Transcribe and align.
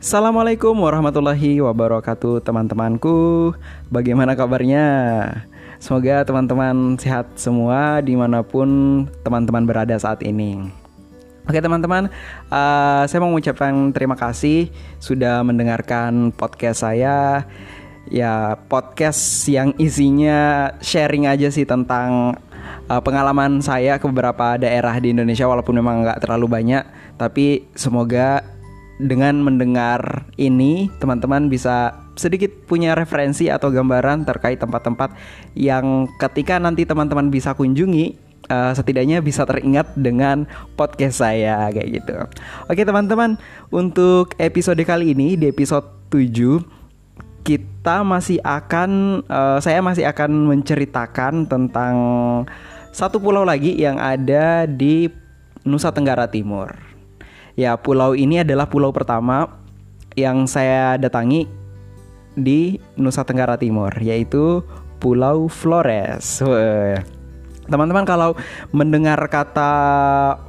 Assalamualaikum 0.00 0.72
warahmatullahi 0.80 1.60
wabarakatuh 1.60 2.40
teman-temanku. 2.40 3.52
Bagaimana 3.92 4.32
kabarnya? 4.32 4.88
Semoga 5.76 6.24
teman-teman 6.24 6.96
sehat 6.96 7.36
semua 7.36 8.00
di 8.00 8.16
mana 8.16 8.40
pun 8.40 9.04
teman-teman 9.20 9.68
berada 9.68 9.92
saat 10.00 10.24
ini. 10.24 10.72
Oke 11.44 11.60
teman-teman, 11.60 12.08
uh, 12.48 13.04
saya 13.04 13.20
mau 13.20 13.28
mengucapkan 13.28 13.92
terima 13.92 14.16
kasih 14.16 14.72
sudah 15.04 15.44
mendengarkan 15.44 16.32
podcast 16.32 16.80
saya. 16.80 17.44
Ya 18.08 18.56
podcast 18.72 19.20
yang 19.52 19.76
isinya 19.76 20.72
sharing 20.80 21.28
aja 21.28 21.52
sih 21.52 21.68
tentang 21.68 22.40
uh, 22.88 23.04
pengalaman 23.04 23.60
saya 23.60 24.00
ke 24.00 24.08
beberapa 24.08 24.56
daerah 24.56 24.96
di 24.96 25.12
Indonesia 25.12 25.44
walaupun 25.44 25.76
memang 25.76 26.08
nggak 26.08 26.24
terlalu 26.24 26.48
banyak. 26.48 26.88
Tapi 27.20 27.68
semoga 27.76 28.59
dengan 29.00 29.40
mendengar 29.40 30.28
ini 30.36 30.92
teman-teman 31.00 31.48
bisa 31.48 31.96
sedikit 32.20 32.52
punya 32.68 32.92
referensi 32.92 33.48
atau 33.48 33.72
gambaran 33.72 34.28
terkait 34.28 34.60
tempat-tempat 34.60 35.16
yang 35.56 36.04
ketika 36.20 36.60
nanti 36.60 36.84
teman-teman 36.84 37.32
bisa 37.32 37.56
kunjungi 37.56 38.30
uh, 38.50 38.72
setidaknya 38.76 39.24
bisa 39.24 39.46
teringat 39.48 39.94
dengan 39.96 40.44
podcast 40.74 41.24
saya 41.24 41.72
kayak 41.72 41.88
gitu. 42.02 42.16
Oke 42.68 42.82
teman-teman, 42.84 43.38
untuk 43.72 44.36
episode 44.36 44.82
kali 44.84 45.16
ini 45.16 45.38
di 45.38 45.48
episode 45.48 45.86
7 46.12 46.60
kita 47.40 48.04
masih 48.04 48.36
akan 48.44 49.22
uh, 49.24 49.58
saya 49.64 49.80
masih 49.80 50.04
akan 50.04 50.52
menceritakan 50.52 51.48
tentang 51.48 51.96
satu 52.92 53.16
pulau 53.16 53.46
lagi 53.46 53.72
yang 53.80 53.96
ada 53.96 54.68
di 54.68 55.08
Nusa 55.64 55.88
Tenggara 55.94 56.28
Timur. 56.28 56.89
Ya, 57.60 57.76
pulau 57.76 58.16
ini 58.16 58.40
adalah 58.40 58.64
pulau 58.72 58.88
pertama 58.88 59.60
yang 60.16 60.48
saya 60.48 60.96
datangi 60.96 61.44
di 62.32 62.80
Nusa 62.96 63.20
Tenggara 63.20 63.60
Timur, 63.60 63.92
yaitu 64.00 64.64
Pulau 64.96 65.44
Flores. 65.44 66.40
Teman-teman 67.68 68.08
kalau 68.08 68.32
mendengar 68.72 69.20
kata 69.28 69.72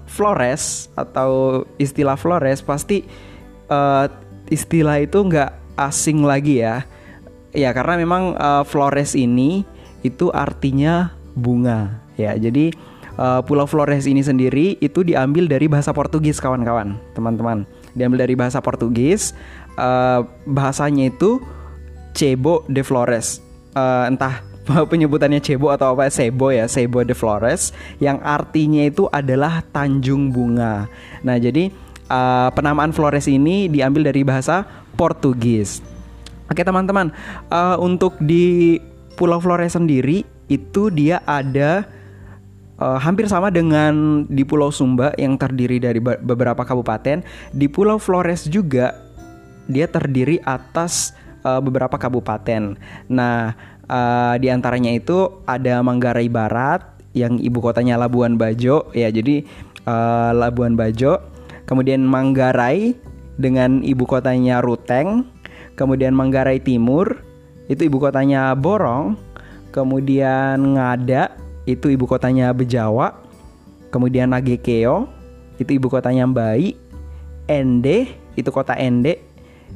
Flores 0.08 0.88
atau 0.96 1.64
istilah 1.76 2.16
Flores 2.16 2.64
pasti 2.64 3.04
uh, 3.68 4.08
istilah 4.48 5.04
itu 5.04 5.20
nggak 5.20 5.52
asing 5.76 6.24
lagi 6.24 6.64
ya. 6.64 6.88
Ya 7.52 7.76
karena 7.76 8.00
memang 8.00 8.40
uh, 8.40 8.64
Flores 8.64 9.20
ini 9.20 9.68
itu 10.00 10.32
artinya 10.32 11.12
bunga 11.36 12.00
ya. 12.16 12.40
Jadi 12.40 12.72
uh, 13.18 13.42
Pulau 13.44 13.68
Flores 13.68 14.08
ini 14.08 14.22
sendiri 14.22 14.78
itu 14.80 15.02
diambil 15.02 15.50
dari 15.50 15.68
bahasa 15.68 15.92
Portugis 15.92 16.40
kawan-kawan, 16.40 17.00
teman-teman. 17.18 17.64
Diambil 17.98 18.24
dari 18.28 18.36
bahasa 18.38 18.64
Portugis, 18.64 19.36
uh, 19.76 20.24
bahasanya 20.48 21.12
itu 21.12 21.42
Cebo 22.16 22.64
de 22.68 22.84
Flores. 22.84 23.40
Uh, 23.72 24.08
entah 24.12 24.44
penyebutannya 24.92 25.42
Cebo 25.42 25.72
atau 25.74 25.96
apa 25.96 26.12
Sebo 26.12 26.52
ya, 26.52 26.68
Sebo 26.68 27.02
de 27.02 27.16
Flores 27.16 27.72
yang 27.98 28.20
artinya 28.22 28.86
itu 28.86 29.08
adalah 29.10 29.64
Tanjung 29.72 30.30
Bunga. 30.30 30.88
Nah, 31.26 31.36
jadi 31.40 31.72
uh, 32.12 32.50
penamaan 32.54 32.92
Flores 32.92 33.26
ini 33.32 33.72
diambil 33.72 34.12
dari 34.12 34.22
bahasa 34.22 34.68
Portugis. 35.00 35.82
Oke, 36.52 36.68
teman-teman, 36.68 37.16
uh, 37.48 37.80
untuk 37.80 38.20
di 38.20 38.76
Pulau 39.16 39.40
Flores 39.40 39.72
sendiri 39.80 40.28
itu 40.52 40.92
dia 40.92 41.24
ada 41.24 41.88
uh, 42.82 42.98
hampir 42.98 43.30
sama 43.30 43.54
dengan 43.54 44.26
di 44.26 44.42
Pulau 44.42 44.74
Sumba 44.74 45.14
yang 45.22 45.38
terdiri 45.38 45.78
dari 45.78 46.02
beberapa 46.02 46.66
kabupaten. 46.66 47.22
Di 47.54 47.70
Pulau 47.70 48.02
Flores 48.02 48.50
juga 48.50 48.98
dia 49.70 49.86
terdiri 49.86 50.42
atas 50.42 51.14
uh, 51.46 51.62
beberapa 51.62 51.96
kabupaten. 52.02 52.76
Nah, 53.08 53.54
uh, 53.86 54.36
di 54.42 54.50
antaranya 54.50 54.90
itu 54.92 55.46
ada 55.46 55.86
Manggarai 55.86 56.28
Barat 56.28 56.82
yang 57.14 57.38
ibu 57.38 57.62
kotanya 57.62 58.02
Labuan 58.02 58.36
Bajo 58.36 58.90
ya. 58.98 59.14
Jadi 59.14 59.46
uh, 59.86 60.32
Labuan 60.34 60.74
Bajo, 60.74 61.22
kemudian 61.70 62.02
Manggarai 62.02 62.98
dengan 63.38 63.86
ibu 63.86 64.04
kotanya 64.10 64.60
Ruteng, 64.60 65.30
kemudian 65.78 66.18
Manggarai 66.18 66.60
Timur 66.60 67.22
itu 67.72 67.88
ibu 67.88 68.04
kotanya 68.04 68.52
Borong, 68.58 69.16
kemudian 69.72 70.76
Ngada 70.76 71.41
itu 71.66 71.94
ibu 71.94 72.06
kotanya 72.10 72.50
Bejawa, 72.52 73.18
kemudian 73.94 74.34
Nagekeo 74.34 75.10
itu 75.62 75.72
ibu 75.78 75.88
kotanya 75.88 76.26
Mbai, 76.26 76.74
Ende 77.46 78.10
itu 78.34 78.50
kota 78.50 78.74
Ende, 78.78 79.22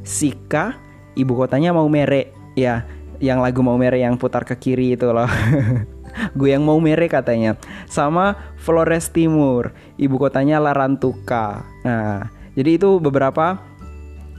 Sika 0.01 0.78
ibu 1.16 1.34
kotanya 1.35 1.72
Maumere 1.72 2.31
ya 2.56 2.84
yang 3.19 3.40
lagu 3.40 3.63
Maumere 3.63 4.00
yang 4.00 4.19
putar 4.19 4.44
ke 4.44 4.56
kiri 4.57 4.96
itu 4.96 5.09
loh. 5.12 5.29
Gue 6.38 6.56
yang 6.56 6.63
mau 6.63 6.79
mere 6.79 7.12
katanya. 7.12 7.59
Sama 7.91 8.56
Flores 8.56 9.12
Timur, 9.12 9.75
ibu 10.00 10.16
kotanya 10.16 10.63
Larantuka. 10.63 11.67
Nah, 11.84 12.31
jadi 12.56 12.79
itu 12.79 13.03
beberapa 13.03 13.59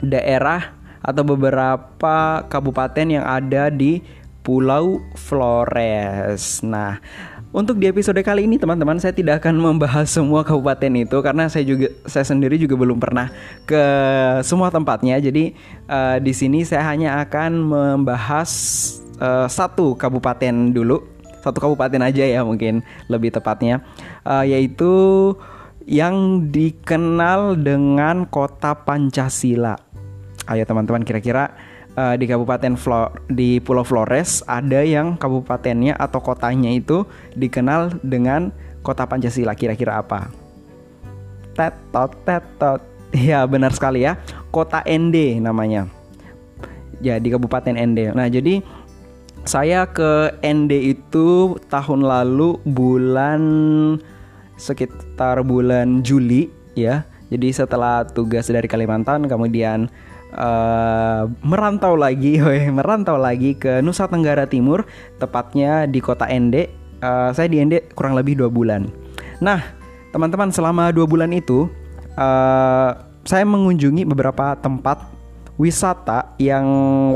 daerah 0.01 0.73
atau 1.05 1.23
beberapa 1.23 2.43
kabupaten 2.49 3.21
yang 3.21 3.25
ada 3.29 3.69
di 3.69 4.01
Pulau 4.41 5.05
Flores. 5.19 6.65
Nah, 6.65 7.03
untuk 7.55 7.79
di 7.79 7.87
episode 7.87 8.19
kali 8.27 8.47
ini 8.47 8.59
teman-teman 8.59 8.99
saya 8.99 9.15
tidak 9.15 9.43
akan 9.43 9.59
membahas 9.59 10.11
semua 10.11 10.43
kabupaten 10.43 10.93
itu 10.99 11.19
karena 11.23 11.47
saya 11.47 11.63
juga 11.63 11.89
saya 12.07 12.27
sendiri 12.27 12.59
juga 12.59 12.75
belum 12.75 12.99
pernah 12.99 13.31
ke 13.63 13.83
semua 14.43 14.73
tempatnya. 14.75 15.19
Jadi 15.23 15.55
uh, 15.87 16.19
di 16.19 16.33
sini 16.35 16.67
saya 16.67 16.83
hanya 16.91 17.23
akan 17.23 17.53
membahas 17.55 18.51
uh, 19.23 19.47
satu 19.47 19.95
kabupaten 19.95 20.75
dulu, 20.75 21.03
satu 21.45 21.59
kabupaten 21.63 22.03
aja 22.03 22.25
ya 22.27 22.41
mungkin 22.43 22.83
lebih 23.07 23.31
tepatnya, 23.31 23.83
uh, 24.27 24.43
yaitu 24.43 24.91
yang 25.87 26.51
dikenal 26.51 27.55
dengan 27.55 28.27
kota 28.27 28.75
Pancasila. 28.75 29.79
Ayo 30.51 30.63
teman-teman 30.67 31.03
kira-kira 31.07 31.55
uh, 31.97 32.15
di 32.15 32.29
Kabupaten 32.29 32.77
Flor 32.77 33.11
di 33.27 33.59
Pulau 33.59 33.83
Flores 33.83 34.45
ada 34.47 34.85
yang 34.85 35.17
kabupatennya 35.17 35.97
atau 35.97 36.21
kotanya 36.21 36.71
itu 36.71 37.09
dikenal 37.35 37.99
dengan 38.05 38.53
kota 38.85 39.09
Pancasila. 39.09 39.57
Kira-kira 39.57 39.99
apa? 39.99 40.31
Tetot 41.57 42.13
tetot. 42.23 42.81
Ya 43.17 43.47
benar 43.49 43.73
sekali 43.73 44.05
ya. 44.05 44.21
Kota 44.53 44.85
Ende 44.85 45.41
namanya. 45.41 45.89
Ya 47.01 47.17
Kabupaten 47.17 47.73
Ende. 47.73 48.13
Nah 48.13 48.29
jadi 48.29 48.61
saya 49.47 49.87
ke 49.89 50.37
Ende 50.43 50.93
itu 50.93 51.57
tahun 51.71 52.03
lalu 52.03 52.61
bulan 52.67 53.41
sekitar 54.59 55.41
bulan 55.47 56.05
Juli 56.05 56.51
ya. 56.77 57.07
Jadi 57.31 57.57
setelah 57.57 58.05
tugas 58.05 58.51
dari 58.51 58.67
Kalimantan 58.69 59.31
kemudian 59.31 59.89
uh, 60.35 61.31
merantau 61.45 61.95
lagi, 61.95 62.41
merantau 62.79 63.21
lagi 63.21 63.55
ke 63.55 63.85
Nusa 63.85 64.11
Tenggara 64.11 64.49
Timur, 64.49 64.89
tepatnya 65.21 65.87
di 65.87 66.01
kota 66.03 66.27
Ende. 66.27 66.73
Uh, 66.99 67.31
saya 67.37 67.47
di 67.47 67.61
Ende 67.61 67.85
kurang 67.93 68.17
lebih 68.17 68.41
dua 68.41 68.49
bulan. 68.49 68.89
Nah, 69.39 69.61
teman-teman 70.11 70.49
selama 70.49 70.91
dua 70.91 71.05
bulan 71.05 71.31
itu 71.31 71.69
uh, 72.17 72.91
saya 73.27 73.45
mengunjungi 73.45 74.09
beberapa 74.09 74.57
tempat 74.57 75.03
wisata 75.61 76.37
yang 76.37 76.65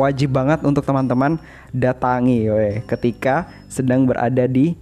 wajib 0.00 0.32
banget 0.32 0.64
untuk 0.64 0.84
teman-teman 0.84 1.36
datangi, 1.72 2.48
we, 2.48 2.68
ketika 2.88 3.48
sedang 3.68 4.08
berada 4.08 4.48
di 4.48 4.76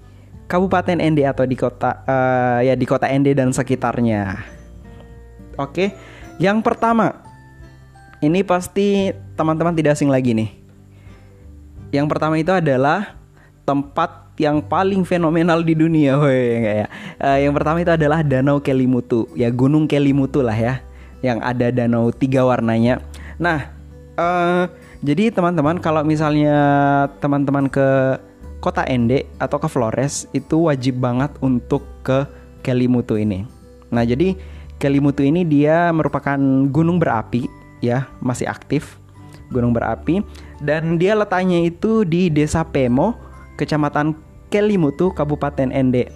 Kabupaten 0.48 0.96
Ende 0.96 1.28
atau 1.28 1.44
di 1.44 1.52
kota 1.58 2.00
uh, 2.08 2.64
ya 2.64 2.72
di 2.72 2.88
kota 2.88 3.04
Ende 3.04 3.36
dan 3.36 3.52
sekitarnya. 3.52 4.40
Oke, 5.60 5.92
yang 6.40 6.64
pertama 6.64 7.27
ini 8.18 8.42
pasti 8.42 9.14
teman-teman 9.38 9.74
tidak 9.74 9.94
asing 9.94 10.10
lagi 10.10 10.34
nih. 10.34 10.50
Yang 11.94 12.06
pertama 12.10 12.36
itu 12.36 12.52
adalah 12.52 13.16
tempat 13.64 14.28
yang 14.38 14.62
paling 14.62 15.02
fenomenal 15.02 15.60
di 15.66 15.74
dunia, 15.74 16.14
woi, 16.14 16.62
ya. 16.62 16.86
Uh, 17.18 17.38
yang 17.42 17.52
pertama 17.52 17.82
itu 17.82 17.90
adalah 17.90 18.22
Danau 18.22 18.62
Kelimutu, 18.62 19.26
ya 19.34 19.50
Gunung 19.50 19.90
Kelimutu 19.90 20.46
lah 20.46 20.54
ya, 20.54 20.74
yang 21.26 21.42
ada 21.42 21.74
danau 21.74 22.14
tiga 22.14 22.46
warnanya. 22.46 23.02
Nah, 23.42 23.66
uh, 24.14 24.70
jadi 25.02 25.34
teman-teman 25.34 25.82
kalau 25.82 26.06
misalnya 26.06 26.54
teman-teman 27.18 27.66
ke 27.66 28.18
kota 28.62 28.86
Ende 28.86 29.26
atau 29.42 29.58
ke 29.58 29.66
Flores 29.66 30.30
itu 30.30 30.70
wajib 30.70 31.02
banget 31.02 31.34
untuk 31.42 31.82
ke 32.06 32.26
Kelimutu 32.62 33.18
ini. 33.18 33.42
Nah, 33.90 34.06
jadi 34.06 34.38
Kelimutu 34.78 35.26
ini 35.26 35.42
dia 35.42 35.90
merupakan 35.90 36.38
gunung 36.70 37.02
berapi 37.02 37.57
ya 37.84 38.10
masih 38.22 38.48
aktif 38.50 38.98
gunung 39.52 39.72
berapi. 39.72 40.22
Dan 40.60 41.00
dia 41.00 41.16
letaknya 41.16 41.64
itu 41.64 42.04
di 42.04 42.28
Desa 42.28 42.64
Pemo, 42.66 43.16
Kecamatan 43.56 44.16
Kelimutu, 44.52 45.12
Kabupaten 45.12 45.72
Ende. 45.72 46.08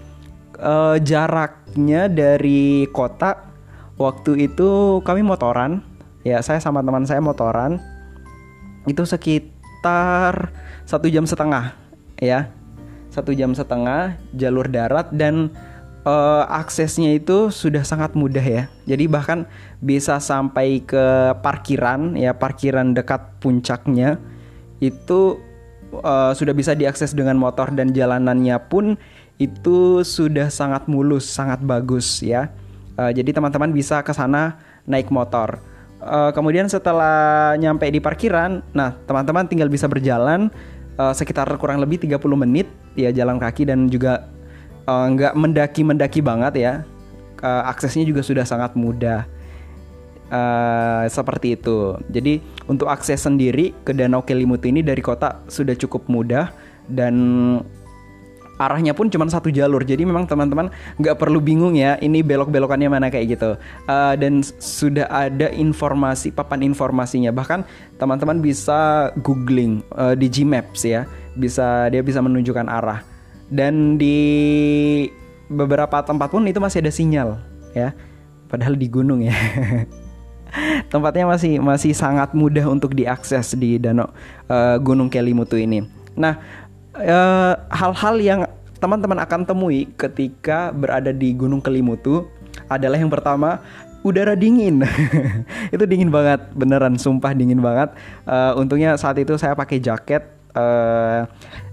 E, 0.57 0.75
jaraknya 1.03 2.09
dari 2.09 2.87
kota 2.91 3.53
waktu 3.97 4.49
itu 4.51 5.01
kami 5.05 5.25
motoran. 5.25 5.85
Ya 6.23 6.39
saya 6.45 6.63
sama 6.63 6.85
teman 6.85 7.07
saya 7.09 7.19
motoran. 7.19 7.83
Itu 8.87 9.07
sekitar 9.07 10.51
satu 10.87 11.07
jam 11.11 11.27
setengah 11.27 11.75
ya. 12.19 12.51
Satu 13.13 13.37
jam 13.37 13.53
setengah 13.53 14.17
jalur 14.33 14.73
darat 14.73 15.13
dan 15.13 15.53
uh, 16.07 16.45
aksesnya 16.51 17.15
itu 17.17 17.51
sudah 17.51 17.83
sangat 17.87 18.15
mudah 18.15 18.43
ya. 18.43 18.63
Jadi 18.87 19.07
bahkan 19.07 19.47
bisa 19.83 20.19
sampai 20.19 20.83
ke 20.83 21.35
parkiran 21.43 22.15
ya 22.19 22.35
parkiran 22.35 22.95
dekat 22.95 23.39
puncaknya 23.43 24.19
itu 24.83 25.39
uh, 26.03 26.33
sudah 26.35 26.55
bisa 26.55 26.75
diakses 26.75 27.15
dengan 27.15 27.39
motor 27.39 27.71
dan 27.71 27.95
jalanannya 27.95 28.59
pun 28.67 28.99
itu 29.41 30.07
sudah 30.07 30.53
sangat 30.53 30.87
mulus, 30.87 31.27
sangat 31.27 31.63
bagus 31.63 32.23
ya. 32.23 32.51
Uh, 32.99 33.11
jadi 33.11 33.33
teman-teman 33.35 33.73
bisa 33.73 34.05
ke 34.05 34.13
sana 34.13 34.61
naik 34.87 35.09
motor. 35.09 35.59
Uh, 36.03 36.35
kemudian 36.35 36.67
setelah 36.67 37.55
nyampe 37.55 37.87
di 37.87 38.03
parkiran, 38.03 38.59
nah 38.75 38.91
teman-teman 39.07 39.47
tinggal 39.47 39.71
bisa 39.71 39.87
berjalan 39.87 40.51
uh, 40.99 41.15
sekitar 41.15 41.47
kurang 41.63 41.79
lebih 41.79 42.03
30 42.03 42.19
menit 42.35 42.67
ya 42.99 43.15
jalan 43.15 43.39
kaki 43.39 43.71
dan 43.71 43.87
juga 43.87 44.27
uh, 44.87 45.07
nggak 45.13 45.35
mendaki-mendaki 45.37 46.21
banget 46.23 46.55
ya. 46.59 46.73
Uh, 47.43 47.67
aksesnya 47.67 48.07
juga 48.07 48.23
sudah 48.23 48.47
sangat 48.47 48.79
mudah. 48.79 49.27
Uh, 50.33 51.05
seperti 51.13 51.61
itu. 51.61 51.99
Jadi 52.09 52.41
untuk 52.65 52.89
akses 52.89 53.21
sendiri 53.21 53.77
ke 53.85 53.93
Danau 53.93 54.25
Kelimutu 54.25 54.73
ini 54.73 54.81
dari 54.81 55.05
kota 55.05 55.45
sudah 55.45 55.77
cukup 55.77 56.09
mudah 56.09 56.49
dan 56.89 57.15
arahnya 58.63 58.95
pun 58.95 59.11
cuma 59.11 59.27
satu 59.27 59.51
jalur 59.51 59.83
jadi 59.83 60.07
memang 60.07 60.29
teman-teman 60.29 60.71
nggak 61.03 61.19
perlu 61.19 61.43
bingung 61.43 61.75
ya 61.75 61.99
ini 61.99 62.23
belok-belokannya 62.23 62.87
mana 62.87 63.11
kayak 63.11 63.39
gitu 63.39 63.51
uh, 63.91 64.15
dan 64.15 64.45
sudah 64.63 65.11
ada 65.11 65.51
informasi 65.51 66.31
papan 66.31 66.63
informasinya 66.63 67.35
bahkan 67.35 67.67
teman-teman 67.99 68.39
bisa 68.39 69.11
googling 69.27 69.83
uh, 69.99 70.15
di 70.15 70.31
Gmaps 70.31 70.87
ya 70.87 71.09
bisa 71.35 71.91
dia 71.91 72.05
bisa 72.05 72.23
menunjukkan 72.23 72.71
arah 72.71 73.12
dan 73.53 74.01
di 74.01 74.17
beberapa 75.53 76.01
tempat 76.01 76.33
pun 76.33 76.49
itu 76.49 76.57
masih 76.57 76.81
ada 76.81 76.89
sinyal 76.89 77.37
ya. 77.77 77.93
Padahal 78.49 78.81
di 78.81 78.89
gunung 78.89 79.21
ya. 79.21 79.37
Tempatnya 80.93 81.29
masih 81.29 81.61
masih 81.61 81.93
sangat 81.93 82.33
mudah 82.33 82.65
untuk 82.69 82.97
diakses 82.97 83.57
di 83.57 83.77
danau 83.77 84.09
uh, 84.49 84.77
Gunung 84.81 85.13
Kelimutu 85.13 85.61
ini. 85.61 85.85
Nah 86.17 86.41
hal 86.97 87.69
hal-hal 87.73 88.15
yang 88.21 88.41
teman-teman 88.77 89.21
akan 89.21 89.49
temui 89.49 89.89
ketika 89.97 90.73
berada 90.73 91.13
di 91.13 91.33
Gunung 91.33 91.61
Kelimutu 91.61 92.29
adalah 92.69 93.01
yang 93.01 93.13
pertama 93.13 93.61
udara 94.05 94.37
dingin. 94.37 94.85
Itu 95.75 95.85
dingin 95.89 96.13
banget 96.13 96.53
beneran 96.53 97.01
sumpah 97.01 97.33
dingin 97.33 97.61
banget. 97.65 97.97
Uh, 98.29 98.57
untungnya 98.61 98.97
saat 99.01 99.17
itu 99.17 99.33
saya 99.41 99.57
pakai 99.57 99.81
jaket 99.81 100.27
Uh, 100.53 101.25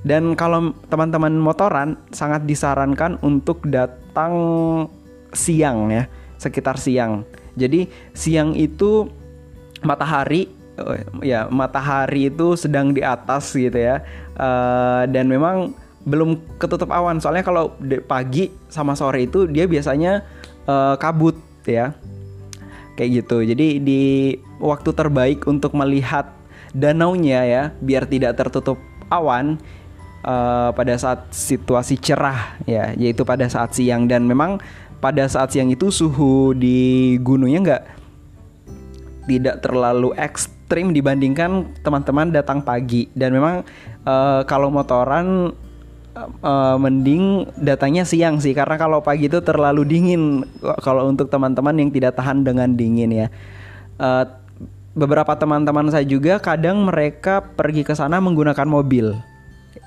dan 0.08 0.40
kalau 0.40 0.72
teman-teman 0.88 1.36
motoran 1.36 2.00
sangat 2.16 2.48
disarankan 2.48 3.20
untuk 3.20 3.60
datang 3.68 4.34
siang 5.36 5.92
ya, 5.92 6.08
sekitar 6.40 6.80
siang. 6.80 7.28
Jadi 7.60 7.92
siang 8.16 8.56
itu 8.56 9.12
matahari 9.84 10.48
uh, 10.80 10.96
ya 11.20 11.52
matahari 11.52 12.32
itu 12.32 12.56
sedang 12.56 12.96
di 12.96 13.04
atas 13.04 13.52
gitu 13.52 13.76
ya. 13.76 14.00
Uh, 14.40 15.04
dan 15.12 15.28
memang 15.28 15.76
belum 16.08 16.40
ketutup 16.56 16.96
awan. 16.96 17.20
Soalnya 17.20 17.44
kalau 17.44 17.76
pagi 18.08 18.48
sama 18.72 18.96
sore 18.96 19.28
itu 19.28 19.44
dia 19.44 19.68
biasanya 19.68 20.24
uh, 20.72 20.96
kabut 20.96 21.36
ya. 21.68 21.92
Kayak 22.96 23.28
gitu. 23.28 23.44
Jadi 23.44 23.68
di 23.84 24.02
waktu 24.64 24.96
terbaik 24.96 25.44
untuk 25.52 25.76
melihat 25.76 26.39
danaunya 26.74 27.46
ya 27.46 27.64
biar 27.82 28.06
tidak 28.06 28.38
tertutup 28.38 28.78
awan 29.10 29.58
uh, 30.24 30.70
pada 30.74 30.96
saat 30.96 31.30
situasi 31.34 31.98
cerah 32.00 32.60
ya 32.64 32.94
yaitu 32.96 33.26
pada 33.26 33.46
saat 33.50 33.74
siang. 33.76 34.06
Dan 34.06 34.26
memang 34.26 34.62
pada 35.00 35.26
saat 35.28 35.52
siang 35.54 35.72
itu 35.72 35.90
suhu 35.90 36.54
di 36.54 37.18
gunungnya 37.22 37.60
nggak 37.64 37.84
tidak 39.30 39.56
terlalu 39.62 40.10
ekstrim 40.18 40.90
dibandingkan 40.90 41.78
teman-teman 41.86 42.34
datang 42.34 42.66
pagi. 42.66 43.10
Dan 43.14 43.38
memang 43.38 43.62
uh, 44.06 44.42
kalau 44.46 44.74
motoran 44.74 45.54
uh, 46.44 46.76
mending 46.78 47.48
datangnya 47.60 48.04
siang 48.04 48.42
sih 48.42 48.52
karena 48.52 48.76
kalau 48.76 49.00
pagi 49.00 49.30
itu 49.30 49.40
terlalu 49.40 49.86
dingin 49.86 50.44
kalau 50.82 51.08
untuk 51.08 51.30
teman-teman 51.30 51.76
yang 51.78 51.90
tidak 51.94 52.18
tahan 52.18 52.44
dengan 52.44 52.74
dingin 52.74 53.12
ya. 53.14 53.28
Uh, 54.00 54.24
beberapa 55.00 55.32
teman-teman 55.40 55.88
saya 55.88 56.04
juga 56.04 56.38
kadang 56.44 56.84
mereka 56.84 57.40
pergi 57.40 57.88
ke 57.88 57.96
sana 57.96 58.20
menggunakan 58.20 58.68
mobil. 58.68 59.16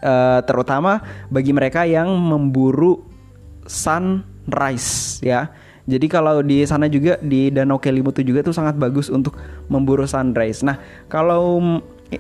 Uh, 0.03 0.41
terutama 0.49 1.05
bagi 1.31 1.53
mereka 1.55 1.85
yang 1.85 2.11
memburu 2.17 3.05
sunrise 3.69 5.21
ya. 5.23 5.53
Jadi 5.83 6.07
kalau 6.07 6.47
di 6.47 6.63
sana 6.63 6.87
juga 6.87 7.19
di 7.19 7.51
Danau 7.51 7.79
Kelimutu 7.83 8.23
juga 8.23 8.47
itu 8.47 8.55
sangat 8.55 8.79
bagus 8.79 9.11
untuk 9.11 9.35
memburu 9.67 10.07
sunrise. 10.07 10.63
Nah, 10.63 10.79
kalau 11.11 11.59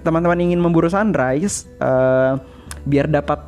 teman-teman 0.03 0.51
ingin 0.51 0.59
memburu 0.59 0.91
sunrise 0.91 1.71
uh, 1.79 2.43
biar 2.83 3.07
dapat 3.07 3.39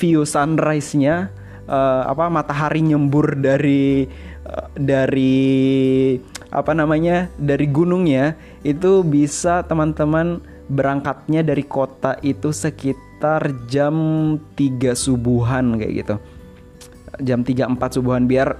view 0.00 0.24
sunrise-nya 0.24 1.28
uh, 1.68 2.02
apa 2.08 2.32
matahari 2.32 2.80
nyembur 2.80 3.36
dari 3.36 4.08
uh, 4.48 4.68
dari 4.72 6.16
apa 6.48 6.72
namanya 6.72 7.28
dari 7.36 7.68
gunungnya 7.68 8.36
itu 8.64 9.04
bisa 9.04 9.64
teman-teman 9.68 10.40
berangkatnya 10.68 11.44
dari 11.44 11.64
kota 11.64 12.16
itu 12.20 12.52
sekitar 12.52 13.52
jam 13.68 13.94
3 14.56 14.92
subuhan 14.96 15.76
kayak 15.80 15.92
gitu. 16.04 16.16
Jam 17.24 17.40
3 17.44 17.76
4 17.76 17.96
subuhan 17.96 18.28
biar 18.28 18.56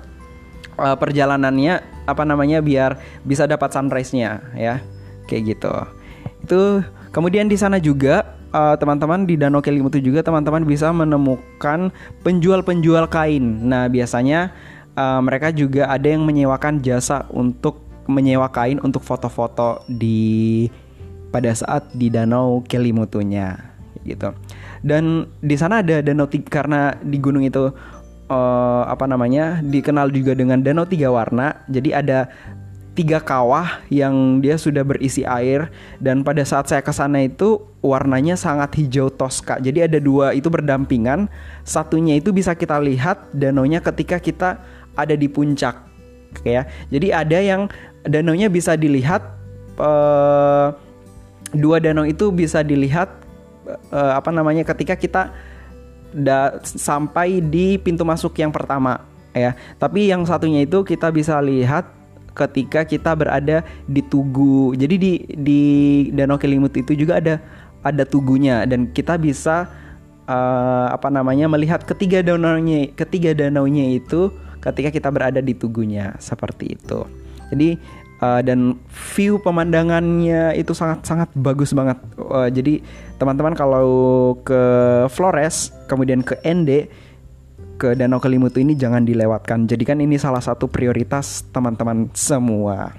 uh, 0.81 0.97
perjalanannya 0.97 2.05
apa 2.09 2.23
namanya 2.25 2.65
biar 2.65 2.97
bisa 3.25 3.45
dapat 3.45 3.73
sunrise-nya 3.73 4.41
ya 4.57 4.81
kayak 5.29 5.57
gitu. 5.57 5.73
Itu 6.45 6.61
kemudian 7.13 7.49
di 7.49 7.57
sana 7.61 7.77
juga 7.77 8.39
uh, 8.53 8.77
teman-teman 8.81 9.29
di 9.29 9.37
Danau 9.37 9.61
Kelimutu 9.61 10.01
juga 10.01 10.25
teman-teman 10.25 10.65
bisa 10.65 10.89
menemukan 10.93 11.93
penjual-penjual 12.25 13.09
kain. 13.13 13.69
Nah 13.69 13.89
biasanya 13.93 14.53
uh, 14.99 15.23
mereka 15.23 15.55
juga 15.55 15.87
ada 15.87 16.11
yang 16.11 16.27
menyewakan 16.27 16.83
jasa 16.83 17.31
untuk 17.31 17.79
menyewa 18.11 18.51
kain 18.51 18.83
untuk 18.83 19.07
foto-foto 19.07 19.87
di 19.87 20.67
pada 21.31 21.55
saat 21.55 21.93
di 21.95 22.11
danau 22.11 22.65
Kelimutunya 22.67 23.55
gitu. 24.03 24.35
Dan 24.83 25.29
di 25.45 25.55
sana 25.55 25.85
ada 25.85 26.01
danau 26.01 26.27
tiga, 26.27 26.49
karena 26.49 26.97
di 27.05 27.21
gunung 27.21 27.45
itu 27.45 27.71
uh, 28.33 28.83
apa 28.89 29.05
namanya 29.05 29.61
dikenal 29.61 30.09
juga 30.11 30.33
dengan 30.33 30.65
danau 30.65 30.89
tiga 30.89 31.13
warna. 31.13 31.61
Jadi 31.69 31.93
ada 31.93 32.33
tiga 32.99 33.23
kawah 33.23 33.79
yang 33.95 34.43
dia 34.43 34.59
sudah 34.59 34.83
berisi 34.83 35.23
air 35.23 35.71
dan 36.03 36.27
pada 36.27 36.43
saat 36.43 36.67
saya 36.67 36.83
ke 36.83 36.91
sana 36.91 37.23
itu 37.23 37.63
warnanya 37.79 38.35
sangat 38.35 38.75
hijau 38.75 39.07
toska. 39.07 39.63
Jadi 39.63 39.87
ada 39.87 40.03
dua 40.03 40.35
itu 40.35 40.51
berdampingan. 40.51 41.31
Satunya 41.63 42.19
itu 42.19 42.35
bisa 42.35 42.59
kita 42.59 42.81
lihat 42.83 43.31
danaunya 43.31 43.79
ketika 43.79 44.19
kita 44.19 44.59
ada 44.99 45.15
di 45.15 45.31
puncak 45.31 45.87
ya. 46.43 46.67
Jadi 46.91 47.15
ada 47.15 47.39
yang 47.39 47.71
danaunya 48.03 48.51
bisa 48.51 48.75
dilihat 48.75 49.23
uh, 49.79 50.75
dua 51.55 51.79
danau 51.79 52.05
itu 52.05 52.29
bisa 52.35 52.61
dilihat 52.67 53.09
uh, 53.95 54.19
apa 54.19 54.35
namanya 54.35 54.67
ketika 54.67 54.99
kita 54.99 55.23
da, 56.13 56.59
sampai 56.61 57.41
di 57.41 57.79
pintu 57.79 58.03
masuk 58.03 58.35
yang 58.37 58.51
pertama 58.51 59.07
ya. 59.33 59.55
Tapi 59.79 60.11
yang 60.11 60.27
satunya 60.27 60.67
itu 60.67 60.83
kita 60.83 61.15
bisa 61.15 61.39
lihat 61.39 61.89
ketika 62.35 62.87
kita 62.87 63.15
berada 63.15 63.67
di 63.87 64.03
Tugu. 64.05 64.75
Jadi 64.75 64.95
di 64.99 65.13
di 65.39 65.63
Danau 66.15 66.39
Kelimut 66.39 66.75
itu 66.77 66.95
juga 66.95 67.19
ada 67.23 67.41
ada 67.83 68.03
tugunya 68.03 68.67
dan 68.67 68.91
kita 68.91 69.15
bisa 69.17 69.71
uh, 70.27 70.87
apa 70.91 71.09
namanya 71.09 71.47
melihat 71.47 71.87
ketiga 71.87 72.21
danaunya 72.27 72.91
ketiga 72.93 73.33
danaunya 73.33 73.97
itu 73.97 74.35
ketika 74.59 74.91
kita 74.91 75.09
berada 75.11 75.41
di 75.43 75.55
tugunya 75.55 76.15
seperti 76.19 76.79
itu. 76.79 77.07
Jadi 77.49 77.79
uh, 78.23 78.41
dan 78.45 78.77
view 79.15 79.41
pemandangannya 79.41 80.55
itu 80.59 80.75
sangat 80.75 81.07
sangat 81.07 81.29
bagus 81.35 81.73
banget. 81.73 81.99
Uh, 82.19 82.51
jadi 82.51 82.83
teman-teman 83.17 83.55
kalau 83.57 83.89
ke 84.43 84.63
Flores 85.11 85.75
kemudian 85.91 86.23
ke 86.23 86.39
Ende 86.45 86.91
ke 87.79 87.95
Danau 87.95 88.19
Kelimutu 88.19 88.59
ini 88.59 88.75
jangan 88.75 89.07
dilewatkan. 89.07 89.71
Jadi 89.71 89.83
kan 89.87 89.99
ini 90.03 90.19
salah 90.19 90.43
satu 90.43 90.67
prioritas 90.67 91.47
teman-teman 91.55 92.11
semua. 92.13 92.93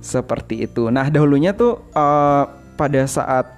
Seperti 0.00 0.64
itu. 0.64 0.88
Nah 0.88 1.08
dahulunya 1.08 1.52
tuh 1.52 1.80
uh, 1.92 2.44
pada 2.76 3.04
saat 3.04 3.48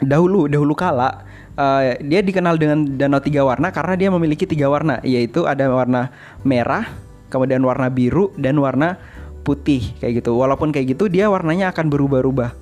dahulu 0.00 0.48
dahulu 0.48 0.76
kala 0.76 1.24
uh, 1.56 1.96
dia 2.00 2.20
dikenal 2.22 2.60
dengan 2.60 2.84
danau 2.96 3.20
tiga 3.20 3.42
warna 3.42 3.72
karena 3.72 3.94
dia 3.98 4.08
memiliki 4.12 4.44
tiga 4.46 4.70
warna 4.70 5.00
yaitu 5.02 5.48
ada 5.48 5.66
warna 5.68 6.12
merah, 6.46 6.86
kemudian 7.32 7.64
warna 7.64 7.90
biru 7.90 8.30
dan 8.38 8.60
warna 8.60 9.00
putih 9.42 9.96
kayak 9.98 10.22
gitu. 10.22 10.36
Walaupun 10.36 10.70
kayak 10.70 10.96
gitu 10.96 11.08
dia 11.10 11.26
warnanya 11.32 11.72
akan 11.72 11.86
berubah-ubah. 11.90 12.52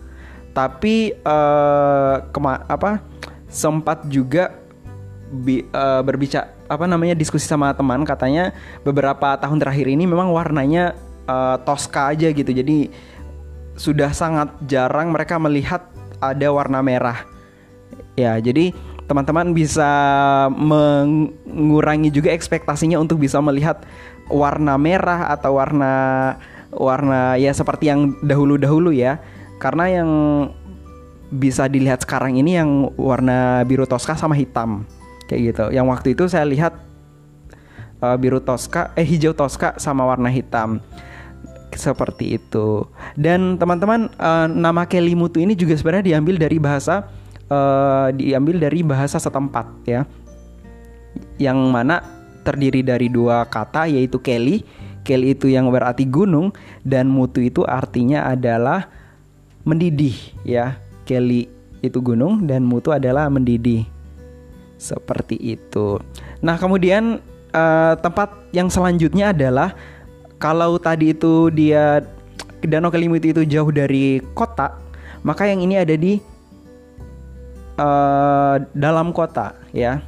Tapi 0.54 1.18
uh, 1.26 2.22
apa 2.70 3.02
sempat 3.50 4.06
juga 4.06 4.54
bi 5.34 5.66
uh, 5.74 5.98
berbicara 6.06 6.54
apa 6.70 6.86
namanya 6.86 7.18
diskusi 7.18 7.44
sama 7.44 7.74
teman 7.74 8.06
katanya 8.06 8.54
beberapa 8.86 9.34
tahun 9.36 9.58
terakhir 9.60 9.90
ini 9.90 10.06
memang 10.06 10.30
warnanya 10.30 10.94
uh, 11.26 11.58
Tosca 11.66 12.14
aja 12.14 12.30
gitu. 12.30 12.54
Jadi 12.54 12.88
sudah 13.74 14.14
sangat 14.14 14.54
jarang 14.70 15.10
mereka 15.10 15.34
melihat 15.42 15.90
ada 16.22 16.48
warna 16.54 16.78
merah. 16.80 17.33
Ya, 18.14 18.38
jadi 18.38 18.70
teman-teman 19.10 19.50
bisa 19.52 19.90
mengurangi 20.54 22.14
juga 22.14 22.30
ekspektasinya 22.30 22.96
untuk 23.02 23.18
bisa 23.20 23.42
melihat 23.42 23.82
warna 24.30 24.78
merah 24.78 25.28
atau 25.34 25.58
warna 25.58 25.92
warna 26.70 27.34
ya 27.36 27.50
seperti 27.50 27.90
yang 27.90 28.14
dahulu-dahulu 28.22 28.94
ya. 28.94 29.18
Karena 29.58 29.90
yang 29.90 30.10
bisa 31.34 31.66
dilihat 31.66 32.06
sekarang 32.06 32.38
ini 32.38 32.54
yang 32.54 32.94
warna 32.94 33.66
biru 33.66 33.88
toska 33.88 34.14
sama 34.14 34.38
hitam 34.38 34.86
kayak 35.26 35.40
gitu. 35.52 35.64
Yang 35.74 35.86
waktu 35.90 36.08
itu 36.14 36.24
saya 36.30 36.46
lihat 36.46 36.78
uh, 37.98 38.14
biru 38.14 38.38
toska 38.38 38.94
eh 38.94 39.06
hijau 39.06 39.34
toska 39.34 39.74
sama 39.82 40.06
warna 40.06 40.30
hitam 40.30 40.78
seperti 41.74 42.38
itu. 42.38 42.86
Dan 43.18 43.58
teman-teman 43.58 44.06
uh, 44.22 44.46
nama 44.46 44.86
Kelimutu 44.86 45.42
ini 45.42 45.58
juga 45.58 45.74
sebenarnya 45.74 46.14
diambil 46.14 46.38
dari 46.38 46.62
bahasa 46.62 47.10
uh, 47.48 48.08
diambil 48.14 48.60
dari 48.60 48.80
bahasa 48.84 49.16
setempat 49.20 49.66
ya. 49.88 50.04
Yang 51.40 51.58
mana 51.70 51.96
terdiri 52.44 52.84
dari 52.84 53.08
dua 53.08 53.48
kata 53.48 53.88
yaitu 53.88 54.20
Kelly. 54.20 54.62
Kelly 55.04 55.36
itu 55.36 55.52
yang 55.52 55.68
berarti 55.68 56.08
gunung 56.08 56.56
dan 56.80 57.12
mutu 57.12 57.44
itu 57.44 57.60
artinya 57.64 58.24
adalah 58.28 58.88
mendidih 59.64 60.16
ya. 60.44 60.80
Kelly 61.04 61.48
itu 61.84 62.00
gunung 62.00 62.48
dan 62.48 62.64
mutu 62.64 62.92
adalah 62.92 63.28
mendidih. 63.28 63.84
Seperti 64.80 65.36
itu. 65.36 66.00
Nah, 66.40 66.56
kemudian 66.56 67.20
uh, 67.52 67.94
tempat 68.00 68.32
yang 68.52 68.68
selanjutnya 68.68 69.32
adalah 69.32 69.76
kalau 70.40 70.76
tadi 70.76 71.16
itu 71.16 71.48
dia 71.52 72.04
Danau 72.64 72.88
Kelimutu 72.88 73.28
itu 73.28 73.42
jauh 73.44 73.68
dari 73.68 74.24
kota, 74.32 74.80
maka 75.20 75.44
yang 75.44 75.60
ini 75.60 75.76
ada 75.76 75.92
di 76.00 76.16
uh, 77.78 78.56
dalam 78.74 79.10
kota 79.14 79.54
ya. 79.70 80.02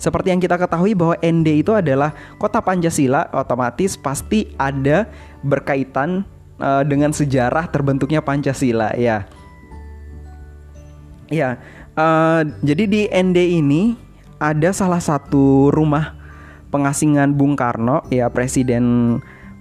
Seperti 0.00 0.32
yang 0.32 0.40
kita 0.40 0.56
ketahui 0.56 0.96
bahwa 0.96 1.12
ND 1.20 1.60
itu 1.60 1.76
adalah 1.76 2.16
kota 2.40 2.64
Pancasila, 2.64 3.28
otomatis 3.36 4.00
pasti 4.00 4.48
ada 4.56 5.04
berkaitan 5.44 6.24
uh, 6.56 6.80
dengan 6.88 7.12
sejarah 7.12 7.68
terbentuknya 7.68 8.24
Pancasila 8.24 8.96
ya. 8.96 9.28
Ya, 11.28 11.60
uh, 12.00 12.42
jadi 12.64 12.84
di 12.88 13.02
ND 13.12 13.60
ini 13.60 13.94
ada 14.40 14.72
salah 14.72 15.04
satu 15.04 15.68
rumah 15.68 16.16
pengasingan 16.72 17.36
Bung 17.36 17.52
Karno 17.54 18.00
ya 18.08 18.32
presiden 18.32 19.18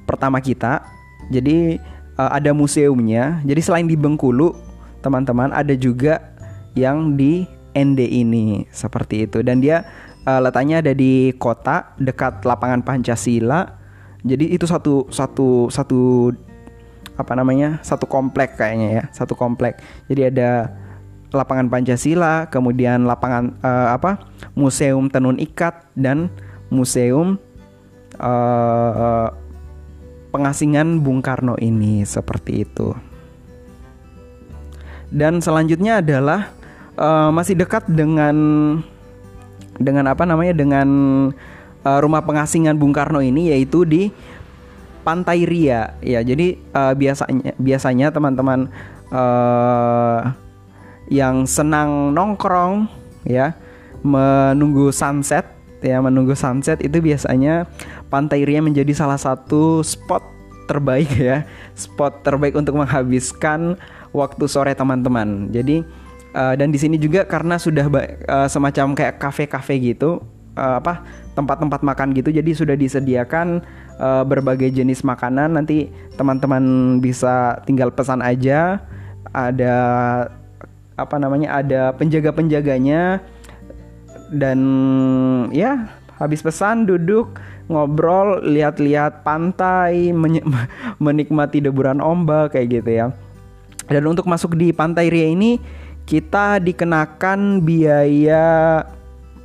pertama 0.08 0.40
kita. 0.40 0.88
Jadi 1.30 1.78
uh, 2.16 2.32
ada 2.32 2.56
museumnya. 2.56 3.44
Jadi 3.44 3.62
selain 3.62 3.86
di 3.86 4.00
Bengkulu, 4.00 4.56
teman-teman 5.04 5.52
ada 5.52 5.76
juga 5.76 6.39
yang 6.80 7.20
di 7.20 7.44
ND 7.76 8.00
ini 8.02 8.66
seperti 8.72 9.28
itu 9.28 9.44
dan 9.44 9.60
dia 9.60 9.86
uh, 10.26 10.40
letaknya 10.42 10.82
ada 10.82 10.94
di 10.96 11.36
kota 11.38 11.94
dekat 12.00 12.44
lapangan 12.44 12.82
Pancasila. 12.84 13.78
Jadi 14.20 14.52
itu 14.52 14.68
satu 14.68 15.08
satu 15.08 15.72
satu 15.72 16.32
apa 17.16 17.36
namanya? 17.36 17.80
satu 17.84 18.08
komplek 18.08 18.56
kayaknya 18.56 18.88
ya, 18.92 19.04
satu 19.12 19.36
komplek. 19.36 19.80
Jadi 20.08 20.32
ada 20.32 20.72
lapangan 21.32 21.70
Pancasila, 21.70 22.50
kemudian 22.50 23.06
lapangan 23.06 23.56
uh, 23.64 23.96
apa? 23.96 24.20
Museum 24.56 25.08
Tenun 25.08 25.40
Ikat 25.40 25.88
dan 25.96 26.28
Museum 26.68 27.40
uh, 28.20 29.28
pengasingan 30.30 31.00
Bung 31.00 31.24
Karno 31.24 31.56
ini 31.60 32.04
seperti 32.04 32.68
itu. 32.68 32.94
Dan 35.10 35.42
selanjutnya 35.42 36.06
adalah 36.06 36.54
uh, 37.00 37.32
masih 37.32 37.56
dekat 37.56 37.88
dengan 37.88 38.36
dengan 39.80 40.12
apa 40.12 40.28
namanya 40.28 40.52
dengan 40.52 40.88
uh, 41.88 42.00
rumah 42.04 42.22
pengasingan 42.22 42.76
Bung 42.76 42.92
Karno 42.92 43.24
ini 43.24 43.56
yaitu 43.56 43.88
di 43.88 44.12
Pantai 45.08 45.48
Ria. 45.48 45.96
Ya 46.04 46.20
jadi 46.20 46.60
uh, 46.76 46.94
biasanya 46.94 47.56
biasanya 47.56 48.08
teman-teman 48.12 48.68
uh, 49.16 50.36
yang 51.10 51.48
senang 51.48 52.14
nongkrong 52.14 52.86
ya 53.26 53.56
menunggu 54.06 54.94
sunset 54.94 55.48
ya 55.82 56.04
menunggu 56.04 56.36
sunset 56.36 56.84
itu 56.84 57.00
biasanya 57.00 57.66
Pantai 58.12 58.44
Ria 58.44 58.60
menjadi 58.60 58.92
salah 58.92 59.18
satu 59.18 59.82
spot 59.82 60.22
terbaik 60.68 61.10
ya 61.32 61.48
spot 61.74 62.22
terbaik 62.22 62.54
untuk 62.60 62.76
menghabiskan 62.78 63.80
waktu 64.12 64.46
sore 64.52 64.76
teman-teman. 64.76 65.50
Jadi 65.50 65.82
Uh, 66.30 66.54
dan 66.54 66.70
di 66.70 66.78
sini 66.78 67.02
juga 67.02 67.26
karena 67.26 67.58
sudah 67.58 67.90
uh, 67.90 68.46
semacam 68.46 68.94
kayak 68.94 69.18
kafe-kafe 69.18 69.82
gitu, 69.82 70.22
uh, 70.54 70.78
apa 70.78 71.02
tempat-tempat 71.34 71.82
makan 71.82 72.14
gitu, 72.14 72.30
jadi 72.30 72.52
sudah 72.54 72.76
disediakan 72.78 73.66
uh, 73.98 74.22
berbagai 74.22 74.70
jenis 74.70 75.02
makanan. 75.02 75.58
Nanti 75.58 75.90
teman-teman 76.20 76.98
bisa 77.02 77.58
tinggal 77.66 77.90
pesan 77.90 78.22
aja. 78.22 78.78
Ada 79.34 79.76
apa 80.98 81.16
namanya? 81.18 81.58
Ada 81.62 81.98
penjaga-penjaganya 81.98 83.22
dan 84.30 84.60
ya 85.50 85.90
habis 86.22 86.46
pesan 86.46 86.86
duduk 86.86 87.40
ngobrol 87.70 88.42
lihat-lihat 88.46 89.26
pantai 89.26 90.14
menikmati 91.06 91.64
deburan 91.64 92.02
ombak 92.02 92.54
kayak 92.54 92.82
gitu 92.82 92.90
ya 92.90 93.08
dan 93.90 94.04
untuk 94.06 94.30
masuk 94.30 94.54
di 94.54 94.70
pantai 94.70 95.10
Ria 95.10 95.34
ini 95.34 95.58
kita 96.10 96.58
dikenakan 96.58 97.62
biaya 97.62 98.82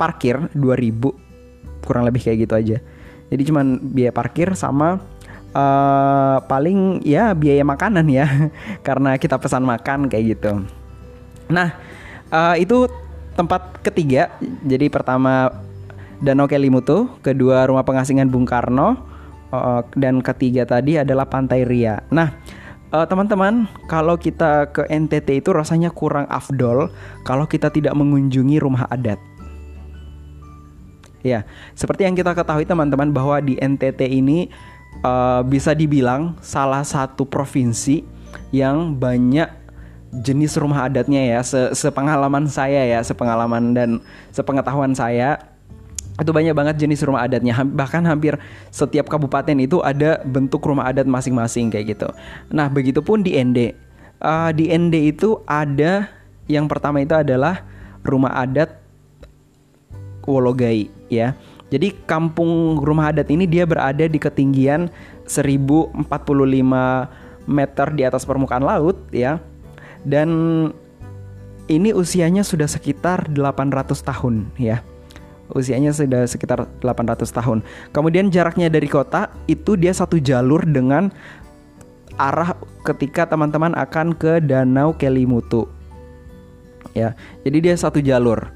parkir 0.01 0.49
2000 0.57 1.85
kurang 1.85 2.09
lebih 2.09 2.25
kayak 2.25 2.49
gitu 2.49 2.55
aja. 2.57 2.77
Jadi 3.29 3.43
cuman 3.53 3.77
biaya 3.93 4.09
parkir 4.17 4.57
sama 4.57 4.97
uh, 5.53 6.41
paling 6.49 7.05
ya 7.05 7.37
biaya 7.37 7.61
makanan 7.69 8.09
ya. 8.09 8.49
Karena 8.87 9.21
kita 9.21 9.37
pesan 9.37 9.69
makan 9.69 10.09
kayak 10.09 10.41
gitu. 10.41 10.65
Nah 11.53 11.77
uh, 12.33 12.57
itu 12.57 12.89
tempat 13.37 13.85
ketiga. 13.85 14.33
Jadi 14.65 14.89
pertama 14.89 15.53
Danau 16.25 16.49
Kelimutu 16.49 17.13
kedua 17.21 17.69
rumah 17.69 17.85
pengasingan 17.85 18.33
Bung 18.33 18.49
Karno 18.49 18.97
uh, 19.53 19.85
dan 19.93 20.25
ketiga 20.25 20.65
tadi 20.65 20.97
adalah 20.97 21.29
Pantai 21.29 21.69
Ria. 21.69 22.01
Nah 22.09 22.33
uh, 22.95 23.07
teman-teman, 23.11 23.67
kalau 23.91 24.15
kita 24.15 24.71
ke 24.71 24.87
NTT 24.87 25.43
itu 25.43 25.51
rasanya 25.51 25.91
kurang 25.91 26.31
afdol 26.31 26.95
kalau 27.27 27.51
kita 27.51 27.67
tidak 27.75 27.99
mengunjungi 27.99 28.63
rumah 28.63 28.87
adat. 28.87 29.19
Ya, 31.25 31.49
seperti 31.73 32.05
yang 32.05 32.15
kita 32.15 32.37
ketahui 32.37 32.69
teman-teman 32.69 33.11
bahwa 33.11 33.41
di 33.41 33.57
NTT 33.57 34.07
ini 34.07 34.53
uh, 35.03 35.41
bisa 35.43 35.73
dibilang 35.73 36.37
salah 36.45 36.85
satu 36.85 37.25
provinsi 37.25 38.05
yang 38.53 38.93
banyak 38.95 39.49
jenis 40.21 40.55
rumah 40.61 40.87
adatnya 40.87 41.25
ya. 41.25 41.41
Se 41.41 41.73
sepengalaman 41.73 42.45
saya 42.47 42.85
ya, 42.87 43.01
sepengalaman 43.01 43.73
dan 43.73 43.91
sepengetahuan 44.37 44.93
saya 44.93 45.54
itu 46.15 46.31
banyak 46.31 46.55
banget 46.55 46.79
jenis 46.79 47.03
rumah 47.03 47.27
adatnya. 47.27 47.59
Bahkan 47.67 48.07
hampir 48.07 48.39
setiap 48.71 49.11
kabupaten 49.11 49.59
itu 49.59 49.83
ada 49.83 50.23
bentuk 50.23 50.63
rumah 50.63 50.87
adat 50.87 51.11
masing-masing 51.11 51.75
kayak 51.75 51.99
gitu. 51.99 52.09
Nah 52.55 52.71
begitupun 52.71 53.27
di 53.27 53.35
ND 53.35 53.75
uh, 54.23 54.51
di 54.55 54.71
ND 54.71 55.11
itu 55.11 55.43
ada 55.45 56.07
yang 56.47 56.71
pertama 56.71 57.03
itu 57.03 57.19
adalah 57.19 57.67
rumah 58.07 58.31
adat 58.39 58.79
Wologai 60.25 60.89
ya. 61.11 61.35
Jadi 61.69 61.91
kampung 62.07 62.79
rumah 62.79 63.11
adat 63.11 63.27
ini 63.35 63.51
dia 63.51 63.67
berada 63.67 64.07
di 64.07 64.17
ketinggian 64.17 64.87
1045 65.27 65.99
meter 67.45 67.87
di 67.91 68.03
atas 68.07 68.23
permukaan 68.23 68.63
laut 68.63 69.03
ya. 69.11 69.43
Dan 70.07 70.31
ini 71.67 71.91
usianya 71.91 72.47
sudah 72.47 72.69
sekitar 72.69 73.27
800 73.33 73.99
tahun 74.05 74.53
ya 74.61 74.85
usianya 75.53 75.93
sudah 75.93 76.25
sekitar 76.25 76.65
800 76.81 77.29
tahun. 77.29 77.59
Kemudian 77.93 78.33
jaraknya 78.33 78.73
dari 78.73 78.89
kota 78.89 79.29
itu 79.45 79.77
dia 79.77 79.93
satu 79.93 80.17
jalur 80.17 80.65
dengan 80.65 81.13
arah 82.17 82.55
ketika 82.87 83.27
teman-teman 83.27 83.75
akan 83.75 84.15
ke 84.15 84.41
Danau 84.41 84.95
Kelimutu. 84.95 85.67
Ya, 86.95 87.19
jadi 87.43 87.59
dia 87.71 87.75
satu 87.75 87.99
jalur. 87.99 88.55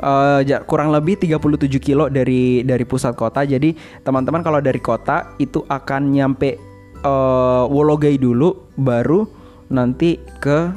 Uh, 0.00 0.40
kurang 0.64 0.96
lebih 0.96 1.20
37 1.20 1.76
kilo 1.76 2.08
dari 2.08 2.64
dari 2.64 2.84
pusat 2.88 3.12
kota. 3.12 3.44
Jadi 3.44 3.76
teman-teman 4.00 4.40
kalau 4.40 4.62
dari 4.64 4.80
kota 4.80 5.36
itu 5.36 5.60
akan 5.68 6.16
nyampe 6.16 6.56
uh, 7.04 7.68
Wologai 7.68 8.16
dulu 8.16 8.72
baru 8.80 9.28
nanti 9.68 10.16
ke 10.40 10.72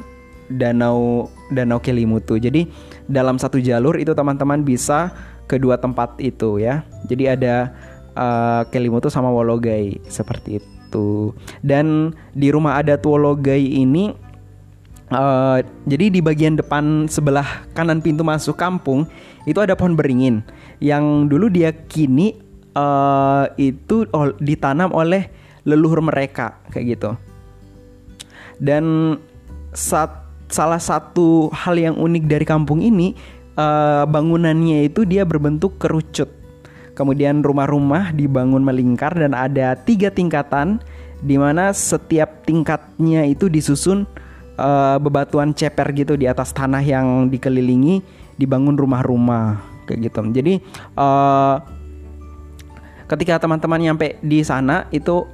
danau 0.52 1.32
danau 1.48 1.80
Kelimutu. 1.80 2.36
Jadi 2.36 2.68
dalam 3.08 3.40
satu 3.40 3.56
jalur 3.60 3.96
itu 3.96 4.12
teman-teman 4.12 4.60
bisa 4.60 5.12
kedua 5.46 5.76
tempat 5.80 6.16
itu 6.20 6.60
ya. 6.60 6.84
Jadi 7.08 7.24
ada 7.28 7.74
uh, 8.16 8.62
Kelimutu 8.70 9.10
sama 9.12 9.28
Wologai 9.28 10.00
seperti 10.08 10.62
itu. 10.62 11.34
Dan 11.60 12.14
di 12.32 12.48
rumah 12.54 12.78
adat 12.78 13.02
Wologai 13.02 13.60
ini 13.60 14.14
uh, 15.10 15.58
jadi 15.84 16.08
di 16.08 16.20
bagian 16.22 16.56
depan 16.56 17.10
sebelah 17.10 17.66
kanan 17.74 18.00
pintu 18.00 18.22
masuk 18.22 18.54
kampung 18.54 19.04
itu 19.44 19.58
ada 19.60 19.74
pohon 19.76 19.98
beringin 19.98 20.40
yang 20.80 21.26
dulu 21.28 21.50
dia 21.50 21.74
kini 21.74 22.38
uh, 22.78 23.50
itu 23.58 24.06
ditanam 24.40 24.94
oleh 24.94 25.28
leluhur 25.66 26.00
mereka 26.04 26.60
kayak 26.70 26.98
gitu. 26.98 27.10
Dan 28.62 29.18
saat 29.74 30.22
salah 30.46 30.78
satu 30.78 31.50
hal 31.50 31.74
yang 31.74 31.98
unik 31.98 32.24
dari 32.30 32.46
kampung 32.46 32.78
ini 32.78 33.18
uh, 33.58 34.04
bangunannya 34.06 34.86
itu 34.86 35.06
dia 35.06 35.26
berbentuk 35.26 35.78
kerucut. 35.78 36.30
Kemudian 36.94 37.42
rumah-rumah 37.42 38.14
dibangun 38.14 38.62
melingkar 38.62 39.18
dan 39.18 39.34
ada 39.34 39.74
tiga 39.74 40.14
tingkatan 40.14 40.78
di 41.18 41.34
mana 41.34 41.74
setiap 41.74 42.46
tingkatnya 42.46 43.26
itu 43.26 43.50
disusun 43.50 44.06
uh, 44.58 44.96
bebatuan 45.02 45.50
ceper 45.50 45.90
gitu 45.90 46.14
di 46.14 46.30
atas 46.30 46.54
tanah 46.54 46.84
yang 46.84 47.26
dikelilingi 47.26 47.98
dibangun 48.38 48.78
rumah-rumah 48.78 49.58
kayak 49.90 50.06
gitu. 50.06 50.22
Jadi 50.30 50.54
uh, 50.94 51.58
ketika 53.10 53.42
teman-teman 53.42 53.90
nyampe 53.90 54.22
di 54.22 54.46
sana 54.46 54.86
itu 54.94 55.26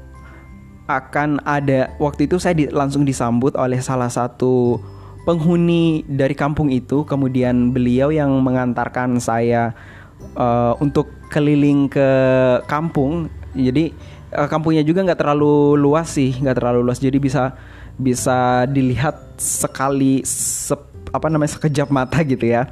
akan 0.90 1.38
ada 1.46 1.94
waktu 2.02 2.26
itu 2.26 2.42
saya 2.42 2.56
di, 2.56 2.66
langsung 2.66 3.06
disambut 3.06 3.54
oleh 3.54 3.78
salah 3.78 4.10
satu 4.10 4.82
penghuni 5.24 6.02
dari 6.08 6.32
kampung 6.32 6.72
itu 6.72 7.04
kemudian 7.04 7.70
beliau 7.70 8.08
yang 8.08 8.32
mengantarkan 8.40 9.20
saya 9.20 9.76
uh, 10.36 10.74
untuk 10.80 11.10
keliling 11.28 11.86
ke 11.86 12.08
kampung. 12.66 13.28
Jadi 13.54 13.92
uh, 14.34 14.48
kampungnya 14.48 14.82
juga 14.86 15.04
nggak 15.04 15.20
terlalu 15.20 15.76
luas 15.76 16.08
sih 16.14 16.34
nggak 16.40 16.56
terlalu 16.56 16.80
luas. 16.86 16.98
Jadi 16.98 17.18
bisa 17.20 17.54
bisa 18.00 18.64
dilihat 18.64 19.36
sekali 19.36 20.24
sep, 20.24 20.80
apa 21.12 21.26
namanya 21.28 21.56
sekejap 21.60 21.88
mata 21.92 22.24
gitu 22.24 22.48
ya. 22.48 22.70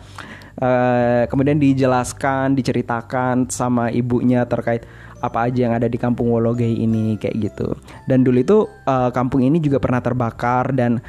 Uh, 0.58 1.22
kemudian 1.30 1.54
dijelaskan 1.54 2.58
diceritakan 2.58 3.46
sama 3.46 3.94
ibunya 3.94 4.42
terkait 4.42 4.82
apa 5.18 5.50
aja 5.50 5.66
yang 5.66 5.74
ada 5.74 5.90
di 5.90 5.98
kampung 5.98 6.30
Wologei 6.30 6.78
ini 6.78 7.18
kayak 7.18 7.36
gitu. 7.50 7.74
Dan 8.06 8.22
dulu 8.22 8.38
itu 8.38 8.58
uh, 8.86 9.10
kampung 9.10 9.42
ini 9.42 9.58
juga 9.62 9.78
pernah 9.82 10.02
terbakar 10.02 10.74
dan 10.74 11.02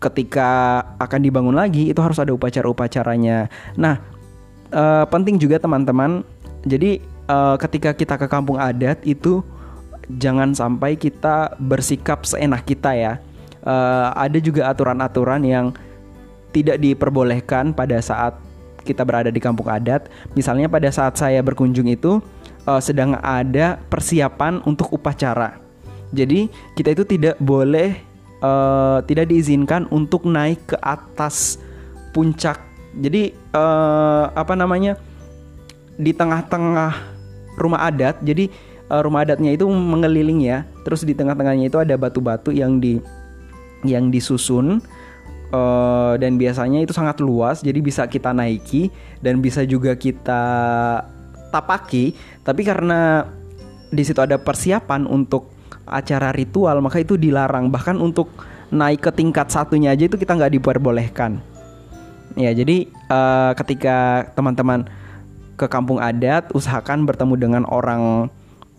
ketika 0.00 0.80
akan 0.96 1.20
dibangun 1.20 1.54
lagi 1.54 1.92
itu 1.92 2.00
harus 2.00 2.16
ada 2.16 2.32
upacara-upacaranya. 2.32 3.52
Nah, 3.76 4.00
uh, 4.72 5.04
penting 5.06 5.36
juga 5.36 5.60
teman-teman. 5.60 6.24
Jadi 6.64 7.04
uh, 7.28 7.56
ketika 7.60 7.92
kita 7.92 8.16
ke 8.16 8.26
kampung 8.26 8.56
adat 8.56 9.00
itu 9.04 9.44
jangan 10.18 10.56
sampai 10.56 10.96
kita 10.96 11.54
bersikap 11.60 12.24
seenak 12.24 12.64
kita 12.64 12.96
ya. 12.96 13.12
Uh, 13.60 14.08
ada 14.16 14.40
juga 14.40 14.72
aturan-aturan 14.72 15.44
yang 15.44 15.76
tidak 16.50 16.80
diperbolehkan 16.80 17.76
pada 17.76 18.00
saat 18.00 18.34
kita 18.82 19.04
berada 19.04 19.28
di 19.28 19.38
kampung 19.38 19.68
adat. 19.68 20.08
Misalnya 20.32 20.66
pada 20.66 20.88
saat 20.88 21.20
saya 21.20 21.44
berkunjung 21.44 21.86
itu 21.92 22.24
uh, 22.64 22.80
sedang 22.80 23.20
ada 23.20 23.76
persiapan 23.92 24.64
untuk 24.64 24.88
upacara. 24.96 25.60
Jadi 26.10 26.50
kita 26.74 26.96
itu 26.96 27.04
tidak 27.06 27.36
boleh 27.38 28.09
uh, 28.40 28.98
tidak 29.04 29.30
diizinkan 29.30 29.86
untuk 29.92 30.26
naik 30.26 30.74
ke 30.74 30.76
atas 30.80 31.60
puncak. 32.12 32.60
Jadi 32.98 33.32
uh, 33.54 34.34
apa 34.34 34.58
namanya 34.58 34.98
di 35.94 36.10
tengah-tengah 36.10 36.92
rumah 37.60 37.86
adat. 37.86 38.18
Jadi 38.24 38.50
uh, 38.90 39.00
rumah 39.04 39.22
adatnya 39.22 39.54
itu 39.54 39.68
mengeliling 39.68 40.42
ya. 40.42 40.66
Terus 40.82 41.06
di 41.06 41.14
tengah-tengahnya 41.14 41.70
itu 41.70 41.78
ada 41.78 41.94
batu-batu 41.94 42.50
yang 42.50 42.82
di 42.82 42.98
yang 43.86 44.10
disusun. 44.10 44.82
Uh, 45.50 46.14
dan 46.22 46.38
biasanya 46.38 46.78
itu 46.78 46.94
sangat 46.94 47.18
luas 47.18 47.58
jadi 47.58 47.82
bisa 47.82 48.06
kita 48.06 48.30
naiki 48.30 48.86
dan 49.18 49.42
bisa 49.42 49.66
juga 49.66 49.98
kita 49.98 50.46
tapaki 51.50 52.14
tapi 52.46 52.62
karena 52.62 53.26
di 53.90 54.06
situ 54.06 54.22
ada 54.22 54.38
persiapan 54.38 55.10
untuk 55.10 55.50
acara 55.90 56.30
ritual 56.30 56.78
maka 56.80 57.02
itu 57.02 57.18
dilarang. 57.18 57.68
Bahkan 57.68 57.98
untuk 57.98 58.30
naik 58.70 59.02
ke 59.02 59.10
tingkat 59.10 59.50
satunya 59.50 59.92
aja 59.92 60.06
itu 60.06 60.16
kita 60.16 60.38
nggak 60.38 60.56
diperbolehkan. 60.56 61.42
Ya 62.38 62.54
jadi 62.54 62.86
uh, 63.10 63.52
ketika 63.58 64.30
teman-teman 64.38 64.86
ke 65.58 65.66
kampung 65.66 65.98
adat 65.98 66.54
usahakan 66.54 67.04
bertemu 67.04 67.34
dengan 67.36 67.62
orang 67.68 68.30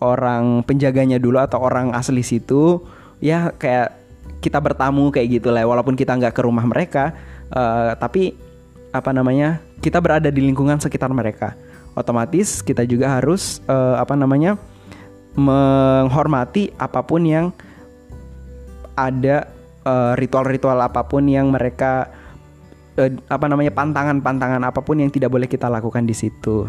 orang 0.02 0.66
penjaganya 0.66 1.20
dulu 1.20 1.38
atau 1.38 1.60
orang 1.60 1.92
asli 1.92 2.24
situ. 2.24 2.80
Ya 3.22 3.54
kayak 3.54 3.94
kita 4.42 4.58
bertamu 4.58 5.14
kayak 5.14 5.38
gitu 5.38 5.54
lah 5.54 5.62
walaupun 5.62 5.94
kita 5.94 6.18
nggak 6.18 6.34
ke 6.34 6.42
rumah 6.42 6.66
mereka 6.66 7.14
uh, 7.54 7.94
tapi 7.94 8.34
apa 8.90 9.14
namanya 9.14 9.62
kita 9.78 10.02
berada 10.02 10.28
di 10.28 10.42
lingkungan 10.42 10.82
sekitar 10.82 11.08
mereka. 11.14 11.54
Otomatis 11.92 12.64
kita 12.64 12.88
juga 12.88 13.20
harus 13.20 13.60
uh, 13.68 14.00
apa 14.00 14.16
namanya 14.16 14.56
menghormati 15.32 16.74
apa 16.76 17.00
pun 17.04 17.22
yang 17.24 17.46
ada 18.96 19.48
eh, 19.84 20.12
ritual-ritual 20.20 20.76
apa 20.76 21.08
pun 21.08 21.24
yang 21.24 21.48
mereka 21.48 22.12
uh, 22.98 23.10
apa 23.28 23.46
namanya 23.48 23.72
pantangan-pantangan 23.72 24.62
apa 24.64 24.80
pun 24.84 25.00
yang 25.00 25.10
tidak 25.12 25.32
boleh 25.32 25.48
kita 25.48 25.68
lakukan 25.68 26.04
di 26.04 26.14
situ. 26.16 26.68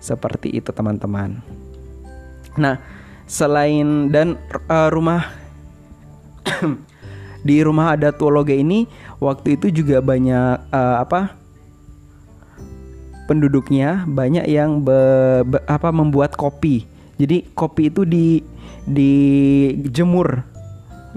Seperti 0.00 0.56
itu 0.56 0.72
teman-teman. 0.72 1.44
Nah, 2.56 2.80
selain 3.28 4.08
dan 4.08 4.40
uh, 4.68 4.88
rumah 4.88 5.28
di 7.46 7.60
rumah 7.60 7.96
adat 7.96 8.16
Wologe 8.20 8.56
ini 8.56 8.88
waktu 9.20 9.60
itu 9.60 9.84
juga 9.84 10.00
banyak 10.00 10.72
uh, 10.72 10.96
apa 11.04 11.36
penduduknya 13.28 14.02
banyak 14.10 14.50
yang 14.50 14.82
be, 14.82 14.98
be, 15.46 15.62
apa 15.70 15.94
membuat 15.94 16.34
kopi 16.34 16.89
jadi 17.20 17.44
kopi 17.52 17.92
itu 17.92 18.08
di 18.08 18.40
dijemur. 18.88 20.40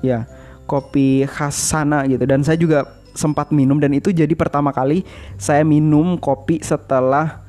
Ya, 0.04 0.28
kopi 0.68 1.24
khas 1.24 1.56
sana 1.56 2.04
gitu. 2.12 2.28
Dan 2.28 2.44
saya 2.44 2.60
juga 2.60 3.00
sempat 3.16 3.56
minum 3.56 3.80
dan 3.80 3.96
itu 3.96 4.10
jadi 4.10 4.34
pertama 4.36 4.74
kali 4.74 5.06
saya 5.38 5.62
minum 5.64 6.18
kopi 6.20 6.60
setelah 6.60 7.40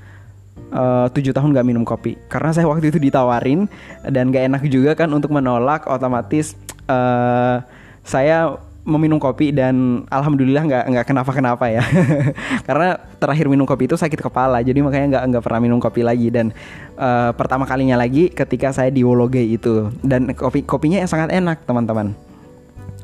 eh, 0.71 1.07
tujuh 1.11 1.35
tahun 1.35 1.51
gak 1.51 1.67
minum 1.67 1.83
kopi. 1.83 2.15
Karena 2.31 2.55
saya 2.55 2.71
waktu 2.71 2.95
itu 2.95 3.03
ditawarin 3.03 3.67
dan 4.07 4.31
gak 4.31 4.45
enak 4.47 4.63
juga 4.71 4.95
kan 4.95 5.11
untuk 5.11 5.35
menolak 5.35 5.91
otomatis 5.91 6.55
uh, 6.87 7.65
saya 8.05 8.61
meminum 8.85 9.17
kopi 9.17 9.49
dan 9.49 10.05
alhamdulillah 10.13 10.61
nggak 10.69 10.85
nggak 10.93 11.07
kenapa 11.09 11.31
kenapa 11.33 11.65
ya. 11.73 11.81
Karena 12.69 13.01
terakhir 13.17 13.49
minum 13.49 13.65
kopi 13.65 13.89
itu 13.89 13.97
sakit 13.97 14.21
kepala 14.21 14.61
jadi 14.61 14.77
makanya 14.85 15.07
nggak 15.19 15.25
nggak 15.33 15.43
pernah 15.43 15.61
minum 15.65 15.81
kopi 15.81 16.05
lagi. 16.05 16.29
Dan 16.29 16.53
uh, 17.01 17.33
pertama 17.33 17.65
kalinya 17.65 17.97
lagi 17.97 18.29
ketika 18.29 18.77
saya 18.77 18.93
di 18.93 19.01
Wologe 19.01 19.41
itu. 19.41 19.89
Dan 20.05 20.37
kopi 20.37 20.69
kopinya 20.69 21.01
yang 21.01 21.09
sangat 21.09 21.33
enak 21.33 21.65
teman-teman. 21.65 22.13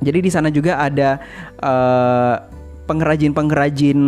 Jadi 0.05 0.19
di 0.21 0.31
sana 0.33 0.53
juga 0.53 0.81
ada 0.81 1.21
uh, 1.65 2.37
pengrajin-pengrajin 2.85 4.01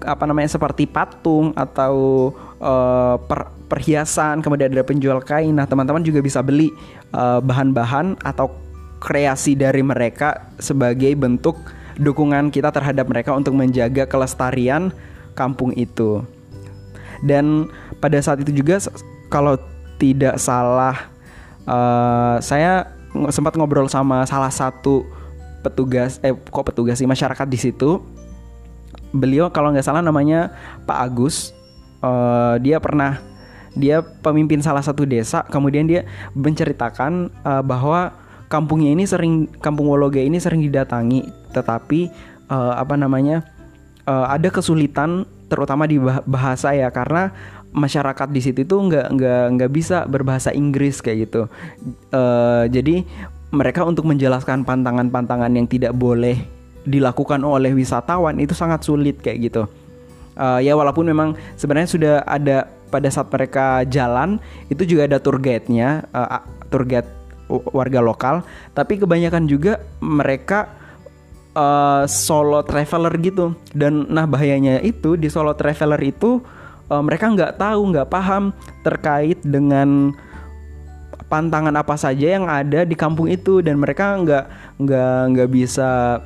apa 0.00 0.24
namanya 0.24 0.48
seperti 0.56 0.88
patung 0.88 1.52
atau 1.52 2.32
uh, 2.64 3.20
per, 3.20 3.52
perhiasan 3.68 4.40
kemudian 4.40 4.72
ada 4.72 4.84
penjual 4.88 5.20
kain. 5.20 5.52
Nah 5.52 5.68
teman-teman 5.68 6.00
juga 6.00 6.24
bisa 6.24 6.40
beli 6.40 6.72
bahan-bahan 7.12 8.16
uh, 8.16 8.24
atau 8.24 8.69
kreasi 9.00 9.56
dari 9.56 9.80
mereka 9.80 10.52
sebagai 10.60 11.10
bentuk 11.16 11.56
dukungan 11.96 12.52
kita 12.52 12.70
terhadap 12.70 13.08
mereka 13.08 13.32
untuk 13.32 13.56
menjaga 13.56 14.04
kelestarian 14.04 14.92
kampung 15.32 15.72
itu. 15.74 16.22
Dan 17.24 17.68
pada 18.00 18.20
saat 18.20 18.40
itu 18.40 18.52
juga 18.52 18.80
kalau 19.28 19.56
tidak 20.00 20.40
salah 20.40 20.96
uh, 21.68 22.40
saya 22.40 22.88
sempat 23.28 23.56
ngobrol 23.56 23.90
sama 23.90 24.24
salah 24.24 24.48
satu 24.48 25.04
petugas 25.60 26.16
eh 26.24 26.32
kok 26.32 26.64
petugas 26.72 26.96
sih 26.96 27.08
masyarakat 27.08 27.46
di 27.48 27.58
situ. 27.60 28.00
Beliau 29.10 29.50
kalau 29.50 29.74
nggak 29.74 29.84
salah 29.84 30.00
namanya 30.00 30.54
Pak 30.88 30.98
Agus. 31.00 31.52
Uh, 32.00 32.56
dia 32.64 32.80
pernah 32.80 33.20
dia 33.76 34.00
pemimpin 34.00 34.64
salah 34.64 34.80
satu 34.80 35.04
desa 35.04 35.44
kemudian 35.52 35.84
dia 35.84 36.08
menceritakan 36.32 37.28
uh, 37.44 37.60
bahwa 37.60 38.16
kampungnya 38.50 38.90
ini 38.90 39.06
sering 39.06 39.46
kampung 39.62 39.86
Wologe 39.86 40.20
ini 40.20 40.42
sering 40.42 40.60
didatangi 40.60 41.24
tetapi 41.54 42.10
uh, 42.50 42.74
apa 42.74 42.98
namanya 42.98 43.46
uh, 44.10 44.26
ada 44.28 44.50
kesulitan 44.50 45.24
terutama 45.46 45.86
di 45.86 46.02
bahasa 46.26 46.74
ya 46.74 46.90
karena 46.90 47.30
masyarakat 47.70 48.28
di 48.30 48.40
situ 48.42 48.66
tuh 48.66 48.90
nggak 48.90 49.06
nggak 49.14 49.44
nggak 49.58 49.70
bisa 49.70 50.06
berbahasa 50.10 50.50
Inggris 50.50 50.98
kayak 50.98 51.30
gitu. 51.30 51.42
Uh, 52.10 52.66
jadi 52.66 53.06
mereka 53.50 53.82
untuk 53.86 54.06
menjelaskan 54.06 54.62
pantangan-pantangan 54.62 55.50
yang 55.54 55.66
tidak 55.66 55.94
boleh 55.94 56.38
dilakukan 56.86 57.42
oleh 57.42 57.74
wisatawan 57.74 58.38
itu 58.42 58.54
sangat 58.54 58.82
sulit 58.82 59.18
kayak 59.22 59.50
gitu. 59.50 59.62
Uh, 60.38 60.62
ya 60.62 60.74
walaupun 60.78 61.06
memang 61.06 61.34
sebenarnya 61.58 61.90
sudah 61.90 62.14
ada 62.26 62.70
pada 62.90 63.06
saat 63.10 63.30
mereka 63.30 63.86
jalan 63.86 64.42
itu 64.70 64.82
juga 64.86 65.06
ada 65.06 65.18
tour 65.22 65.38
guide-nya, 65.38 66.06
uh, 66.10 66.42
tour 66.70 66.86
guide 66.86 67.19
warga 67.50 67.98
lokal, 67.98 68.46
tapi 68.72 69.02
kebanyakan 69.02 69.50
juga 69.50 69.82
mereka 69.98 70.70
uh, 71.58 72.06
solo 72.06 72.62
traveler 72.62 73.12
gitu. 73.18 73.52
Dan 73.74 74.06
nah 74.08 74.24
bahayanya 74.24 74.78
itu 74.86 75.18
di 75.18 75.26
solo 75.26 75.52
traveler 75.58 75.98
itu 76.00 76.38
uh, 76.90 77.02
mereka 77.02 77.30
nggak 77.30 77.58
tahu 77.58 77.80
nggak 77.94 78.08
paham 78.10 78.54
terkait 78.86 79.38
dengan 79.42 80.14
pantangan 81.30 81.72
apa 81.78 81.94
saja 81.94 82.34
yang 82.34 82.50
ada 82.50 82.82
di 82.82 82.98
kampung 82.98 83.30
itu 83.30 83.62
dan 83.62 83.78
mereka 83.78 84.18
nggak 84.18 84.44
nggak 84.82 85.18
nggak 85.30 85.48
bisa 85.54 86.18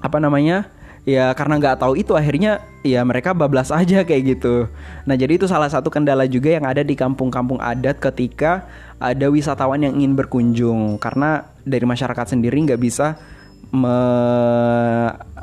apa 0.00 0.16
namanya 0.16 0.72
ya 1.04 1.30
karena 1.36 1.60
nggak 1.60 1.84
tahu 1.84 2.00
itu 2.00 2.16
akhirnya 2.16 2.64
ya 2.80 3.04
mereka 3.04 3.36
bablas 3.36 3.68
aja 3.68 4.02
kayak 4.02 4.40
gitu 4.40 4.66
nah 5.04 5.14
jadi 5.14 5.36
itu 5.36 5.44
salah 5.44 5.68
satu 5.68 5.92
kendala 5.92 6.24
juga 6.24 6.56
yang 6.56 6.64
ada 6.64 6.80
di 6.80 6.96
kampung-kampung 6.96 7.60
adat 7.60 8.00
ketika 8.00 8.64
ada 9.00 9.26
wisatawan 9.28 9.84
yang 9.84 9.94
ingin 9.98 10.16
berkunjung. 10.16 10.96
Karena 11.00 11.44
dari 11.62 11.84
masyarakat 11.84 12.36
sendiri 12.36 12.56
nggak 12.66 12.80
bisa 12.80 13.16
me 13.74 13.98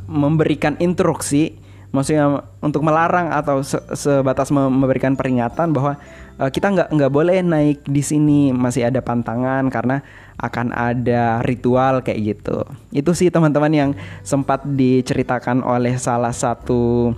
memberikan 0.08 0.80
instruksi 0.80 1.60
maksudnya 1.94 2.42
untuk 2.64 2.82
melarang 2.82 3.30
atau 3.30 3.62
se 3.62 3.78
sebatas 3.94 4.50
memberikan 4.50 5.14
peringatan 5.14 5.70
bahwa 5.70 6.02
uh, 6.42 6.50
kita 6.50 6.74
nggak 6.74 6.90
nggak 6.90 7.12
boleh 7.14 7.40
naik 7.46 7.86
di 7.86 8.02
sini. 8.02 8.50
Masih 8.50 8.90
ada 8.90 9.00
pantangan 9.00 9.70
karena 9.70 10.02
akan 10.42 10.74
ada 10.74 11.46
ritual 11.46 12.02
kayak 12.02 12.20
gitu. 12.34 12.66
Itu 12.90 13.14
sih 13.14 13.30
teman-teman 13.30 13.72
yang 13.72 13.92
sempat 14.26 14.66
diceritakan 14.66 15.62
oleh 15.62 15.94
salah 16.02 16.34
satu 16.34 17.14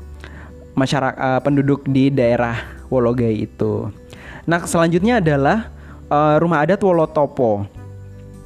masyarakat 0.76 1.17
uh, 1.17 1.39
penduduk 1.39 1.88
di 1.88 2.12
daerah 2.12 2.60
Wologai 2.91 3.48
itu. 3.48 3.89
Nah 4.45 4.67
selanjutnya 4.67 5.24
adalah 5.24 5.74
uh, 6.09 6.35
rumah 6.41 6.65
adat 6.65 6.81
Wolotopo 6.81 7.75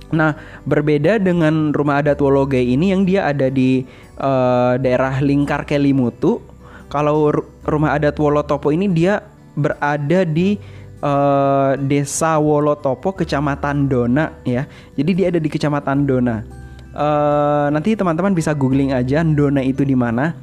Nah, 0.10 0.34
berbeda 0.66 1.22
dengan 1.22 1.70
rumah 1.70 2.02
adat 2.02 2.18
Wologai 2.18 2.66
ini 2.66 2.90
yang 2.90 3.06
dia 3.06 3.30
ada 3.30 3.46
di 3.50 3.86
uh, 4.18 4.74
daerah 4.82 5.22
Lingkar 5.22 5.70
Kelimutu. 5.70 6.42
Kalau 6.90 7.30
rumah 7.62 7.94
adat 7.94 8.18
Wolotopo 8.18 8.74
ini 8.74 8.90
dia 8.90 9.22
berada 9.54 10.26
di 10.26 10.58
uh, 11.06 11.78
desa 11.78 12.42
Wolotopo, 12.42 13.14
kecamatan 13.14 13.86
Dona 13.86 14.34
ya. 14.42 14.66
Jadi 14.98 15.12
dia 15.14 15.30
ada 15.30 15.38
di 15.38 15.50
kecamatan 15.50 16.10
Dona. 16.10 16.42
Uh, 16.90 17.70
nanti 17.70 17.94
teman-teman 17.94 18.34
bisa 18.34 18.58
googling 18.58 18.90
aja 18.90 19.22
Dona 19.22 19.62
itu 19.62 19.86
di 19.86 19.94
mana. 19.94 20.34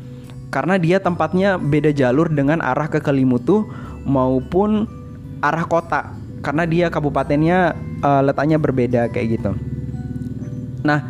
Karena 0.54 0.78
dia 0.78 1.02
tempatnya 1.02 1.58
beda 1.58 1.90
jalur 1.90 2.30
dengan 2.30 2.62
arah 2.62 2.86
ke 2.86 3.02
Kelimutu 3.02 3.66
maupun 4.06 4.86
arah 5.42 5.66
kota. 5.66 6.14
Karena 6.44 6.64
dia 6.68 6.86
kabupatennya 6.88 7.74
uh, 8.04 8.22
letaknya 8.22 8.56
berbeda 8.60 9.08
kayak 9.10 9.40
gitu. 9.40 9.52
Nah, 10.86 11.02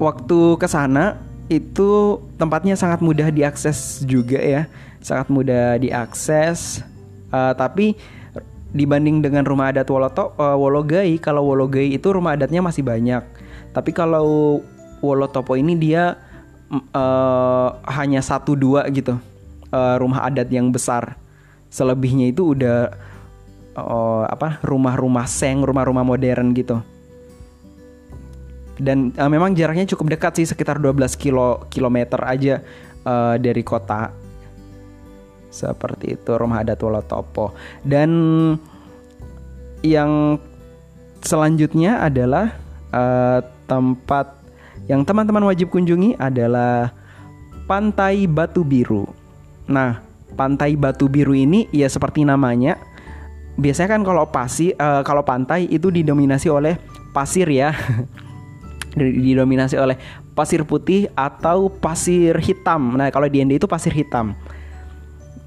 waktu 0.00 0.40
ke 0.58 0.66
sana 0.66 1.20
itu 1.46 2.18
tempatnya 2.36 2.74
sangat 2.74 2.98
mudah 2.98 3.30
diakses 3.30 4.02
juga 4.02 4.42
ya, 4.42 4.66
sangat 4.98 5.30
mudah 5.30 5.78
diakses. 5.78 6.82
Uh, 7.30 7.54
tapi 7.54 7.94
dibanding 8.74 9.22
dengan 9.22 9.46
rumah 9.46 9.70
adat 9.70 9.88
Woloto, 9.88 10.34
uh, 10.36 10.58
Wologai, 10.58 11.16
kalau 11.22 11.46
Wologai 11.46 11.94
itu 11.94 12.10
rumah 12.10 12.34
adatnya 12.34 12.60
masih 12.60 12.82
banyak. 12.82 13.22
Tapi 13.70 13.90
kalau 13.94 14.60
Wolotopo 15.00 15.54
ini 15.54 15.78
dia 15.78 16.18
uh, 16.92 17.68
hanya 17.86 18.20
satu 18.24 18.58
dua 18.58 18.88
gitu 18.90 19.16
uh, 19.70 19.94
rumah 20.00 20.26
adat 20.26 20.50
yang 20.50 20.68
besar. 20.74 21.14
Selebihnya 21.70 22.30
itu 22.30 22.56
udah 22.56 22.94
uh, 23.76 24.24
apa 24.26 24.58
rumah-rumah 24.64 25.28
seng, 25.28 25.62
rumah-rumah 25.62 26.02
modern 26.02 26.56
gitu. 26.56 26.80
Dan 28.76 29.12
uh, 29.16 29.28
memang 29.28 29.56
jaraknya 29.56 29.88
cukup 29.88 30.16
dekat 30.16 30.40
sih 30.40 30.48
sekitar 30.48 30.80
12 30.80 31.16
kilo 31.16 31.64
kilometer 31.68 32.20
aja 32.24 32.64
uh, 33.04 33.36
dari 33.36 33.60
kota. 33.60 34.12
Seperti 35.48 36.16
itu 36.20 36.30
rumah 36.36 36.60
adat 36.60 36.80
Wolotopo. 36.80 37.56
Dan 37.80 38.10
yang 39.80 40.36
selanjutnya 41.24 42.04
adalah 42.04 42.52
uh, 42.92 43.40
tempat 43.64 44.36
yang 44.86 45.02
teman-teman 45.02 45.48
wajib 45.48 45.72
kunjungi 45.72 46.20
adalah 46.20 46.92
Pantai 47.66 48.28
Batu 48.30 48.62
Biru. 48.62 49.08
Nah, 49.66 49.98
Pantai 50.38 50.78
Batu 50.78 51.10
Biru 51.10 51.34
ini 51.34 51.66
ya 51.74 51.90
seperti 51.90 52.22
namanya 52.22 52.78
biasanya 53.56 53.98
kan 53.98 54.02
kalau 54.04 54.28
pasi 54.28 54.72
uh, 54.76 55.00
kalau 55.02 55.24
pantai 55.24 55.68
itu 55.68 55.88
didominasi 55.88 56.48
oleh 56.52 56.76
pasir 57.10 57.48
ya. 57.48 57.72
Didominasi 58.96 59.76
oleh 59.76 60.00
pasir 60.32 60.64
putih 60.64 61.08
atau 61.12 61.68
pasir 61.68 62.36
hitam. 62.40 62.96
Nah 62.96 63.12
kalau 63.12 63.28
di 63.28 63.44
ND 63.44 63.60
itu 63.60 63.68
pasir 63.68 63.92
hitam. 63.92 64.32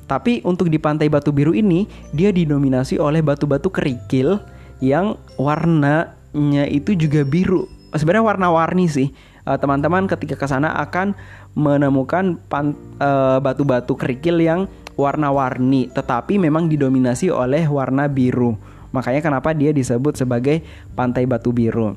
Tapi 0.10 0.41
untuk 0.41 0.74
di 0.74 0.82
pantai 0.82 1.06
Batu 1.06 1.30
Biru 1.30 1.54
ini 1.54 1.86
dia 2.13 2.34
didominasi 2.34 2.98
oleh 2.98 3.22
batu-batu 3.22 3.69
kerikil 3.69 4.41
yang 4.82 5.17
warnanya 5.38 6.65
itu 6.65 6.98
juga 6.98 7.22
biru. 7.22 7.69
Sebenarnya 7.93 8.26
warna-warni 8.26 8.89
sih. 8.89 9.13
Eh, 9.45 9.58
teman-teman 9.62 10.10
ketika 10.10 10.34
ke 10.38 10.45
sana 10.50 10.74
akan 10.82 11.13
menemukan 11.54 12.41
eh, 12.41 13.38
batu-batu 13.41 13.93
kerikil 13.93 14.41
yang 14.41 14.65
warna-warni, 15.00 15.88
tetapi 15.88 16.36
memang 16.36 16.68
didominasi 16.68 17.32
oleh 17.32 17.64
warna 17.72 18.12
biru. 18.12 18.60
Makanya 18.92 19.24
kenapa 19.24 19.56
dia 19.56 19.72
disebut 19.72 20.20
sebagai 20.20 20.60
pantai 20.98 21.24
batu 21.24 21.56
biru. 21.56 21.96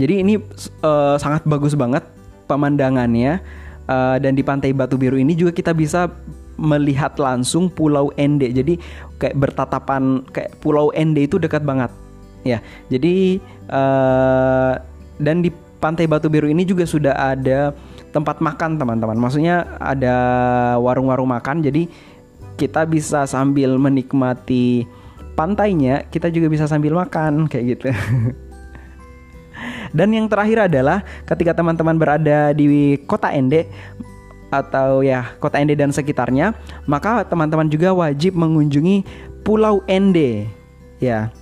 Jadi 0.00 0.24
ini 0.24 0.40
uh, 0.80 1.20
sangat 1.20 1.44
bagus 1.44 1.76
banget 1.76 2.00
pemandangannya 2.48 3.44
uh, 3.84 4.16
dan 4.16 4.32
di 4.32 4.40
pantai 4.40 4.72
batu 4.72 4.96
biru 4.96 5.20
ini 5.20 5.36
juga 5.36 5.52
kita 5.52 5.76
bisa 5.76 6.08
melihat 6.56 7.12
langsung 7.20 7.68
Pulau 7.68 8.08
Ende. 8.16 8.48
Jadi 8.48 8.80
kayak 9.20 9.36
bertatapan 9.36 10.24
kayak 10.32 10.56
Pulau 10.64 10.88
Ende 10.96 11.28
itu 11.28 11.36
dekat 11.36 11.60
banget. 11.66 11.92
Ya, 12.42 12.58
jadi 12.90 13.38
uh, 13.70 14.74
dan 15.22 15.46
di 15.46 15.54
pantai 15.78 16.10
batu 16.10 16.26
biru 16.26 16.50
ini 16.50 16.66
juga 16.66 16.82
sudah 16.86 17.14
ada 17.14 17.70
tempat 18.12 18.44
makan 18.44 18.76
teman-teman. 18.76 19.16
Maksudnya 19.16 19.64
ada 19.80 20.16
warung-warung 20.78 21.32
makan 21.32 21.64
jadi 21.64 21.88
kita 22.60 22.84
bisa 22.84 23.24
sambil 23.24 23.74
menikmati 23.80 24.84
pantainya, 25.32 26.04
kita 26.12 26.28
juga 26.28 26.52
bisa 26.52 26.68
sambil 26.68 26.94
makan 26.94 27.48
kayak 27.48 27.64
gitu. 27.76 27.88
Dan 29.96 30.16
yang 30.16 30.26
terakhir 30.28 30.72
adalah 30.72 31.04
ketika 31.28 31.52
teman-teman 31.52 31.96
berada 31.96 32.52
di 32.56 32.96
kota 33.04 33.32
Ende 33.32 33.68
atau 34.52 35.00
ya 35.00 35.32
kota 35.40 35.60
Ende 35.60 35.76
dan 35.76 35.92
sekitarnya, 35.92 36.56
maka 36.84 37.24
teman-teman 37.24 37.68
juga 37.68 37.92
wajib 37.92 38.36
mengunjungi 38.36 39.04
Pulau 39.44 39.84
Ende. 39.88 40.48
Ya. 41.00 41.32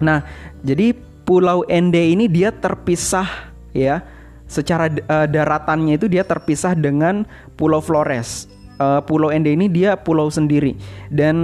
Nah, 0.00 0.24
jadi 0.60 0.96
Pulau 1.24 1.64
Ende 1.68 2.12
ini 2.12 2.28
dia 2.28 2.52
terpisah 2.52 3.52
ya 3.72 4.04
secara 4.52 4.92
uh, 5.08 5.24
daratannya 5.24 5.96
itu 5.96 6.12
dia 6.12 6.20
terpisah 6.28 6.76
dengan 6.76 7.24
Pulau 7.56 7.80
Flores. 7.80 8.52
Uh, 8.82 8.98
pulau 9.04 9.30
Ende 9.30 9.52
ini 9.52 9.70
dia 9.70 9.94
pulau 9.94 10.26
sendiri 10.26 10.74
dan 11.06 11.36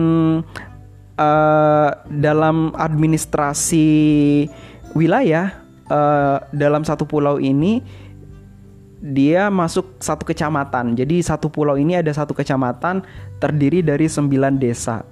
uh, 1.20 1.90
dalam 2.10 2.74
administrasi 2.74 3.86
wilayah 4.98 5.54
uh, 5.86 6.42
dalam 6.50 6.82
satu 6.82 7.06
pulau 7.06 7.38
ini 7.38 7.84
dia 8.98 9.46
masuk 9.48 10.02
satu 10.02 10.26
kecamatan. 10.26 10.98
Jadi 10.98 11.22
satu 11.22 11.46
pulau 11.46 11.78
ini 11.78 11.94
ada 11.94 12.10
satu 12.10 12.34
kecamatan 12.34 13.06
terdiri 13.38 13.86
dari 13.86 14.10
sembilan 14.10 14.58
desa. 14.58 15.06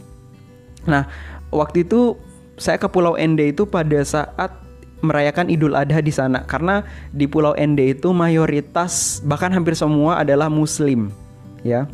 Nah, 0.90 1.06
waktu 1.54 1.86
itu 1.86 2.18
saya 2.58 2.80
ke 2.80 2.88
Pulau 2.90 3.14
Ende 3.14 3.54
itu 3.54 3.68
pada 3.68 4.02
saat 4.02 4.65
merayakan 5.04 5.52
Idul 5.52 5.76
Adha 5.76 6.00
di 6.00 6.12
sana 6.12 6.44
karena 6.44 6.84
di 7.12 7.28
Pulau 7.28 7.52
Ende 7.52 7.92
itu 7.92 8.16
mayoritas 8.16 9.20
bahkan 9.24 9.52
hampir 9.52 9.76
semua 9.76 10.20
adalah 10.20 10.48
muslim 10.48 11.12
ya. 11.60 11.88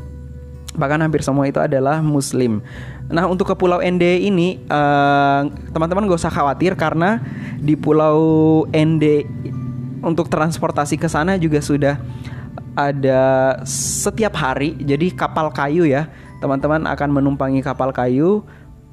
Bahkan 0.73 1.05
hampir 1.05 1.21
semua 1.21 1.45
itu 1.45 1.61
adalah 1.61 2.01
muslim. 2.01 2.65
Nah 3.12 3.29
untuk 3.29 3.53
ke 3.53 3.55
Pulau 3.59 3.85
Ende 3.85 4.17
ini 4.23 4.57
eh, 4.57 5.41
teman-teman 5.75 6.09
gak 6.09 6.21
usah 6.25 6.33
khawatir 6.33 6.73
karena 6.79 7.21
di 7.61 7.77
Pulau 7.77 8.65
Ende 8.73 9.29
untuk 10.01 10.33
transportasi 10.33 10.97
ke 10.97 11.07
sana 11.07 11.37
juga 11.37 11.61
sudah 11.61 12.01
ada 12.73 13.61
setiap 13.69 14.33
hari. 14.33 14.75
Jadi 14.81 15.12
kapal 15.12 15.53
kayu 15.53 15.85
ya 15.85 16.09
teman-teman 16.43 16.88
akan 16.91 17.09
menumpangi 17.15 17.62
kapal 17.62 17.95
kayu 17.95 18.43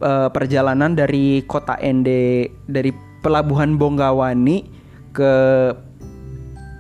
uh, 0.05 0.29
perjalanan 0.29 0.93
dari 0.93 1.41
kota 1.49 1.81
Ende 1.81 2.53
dari 2.69 2.93
pelabuhan 3.19 3.75
Bonggawani 3.75 4.67
ke 5.11 5.33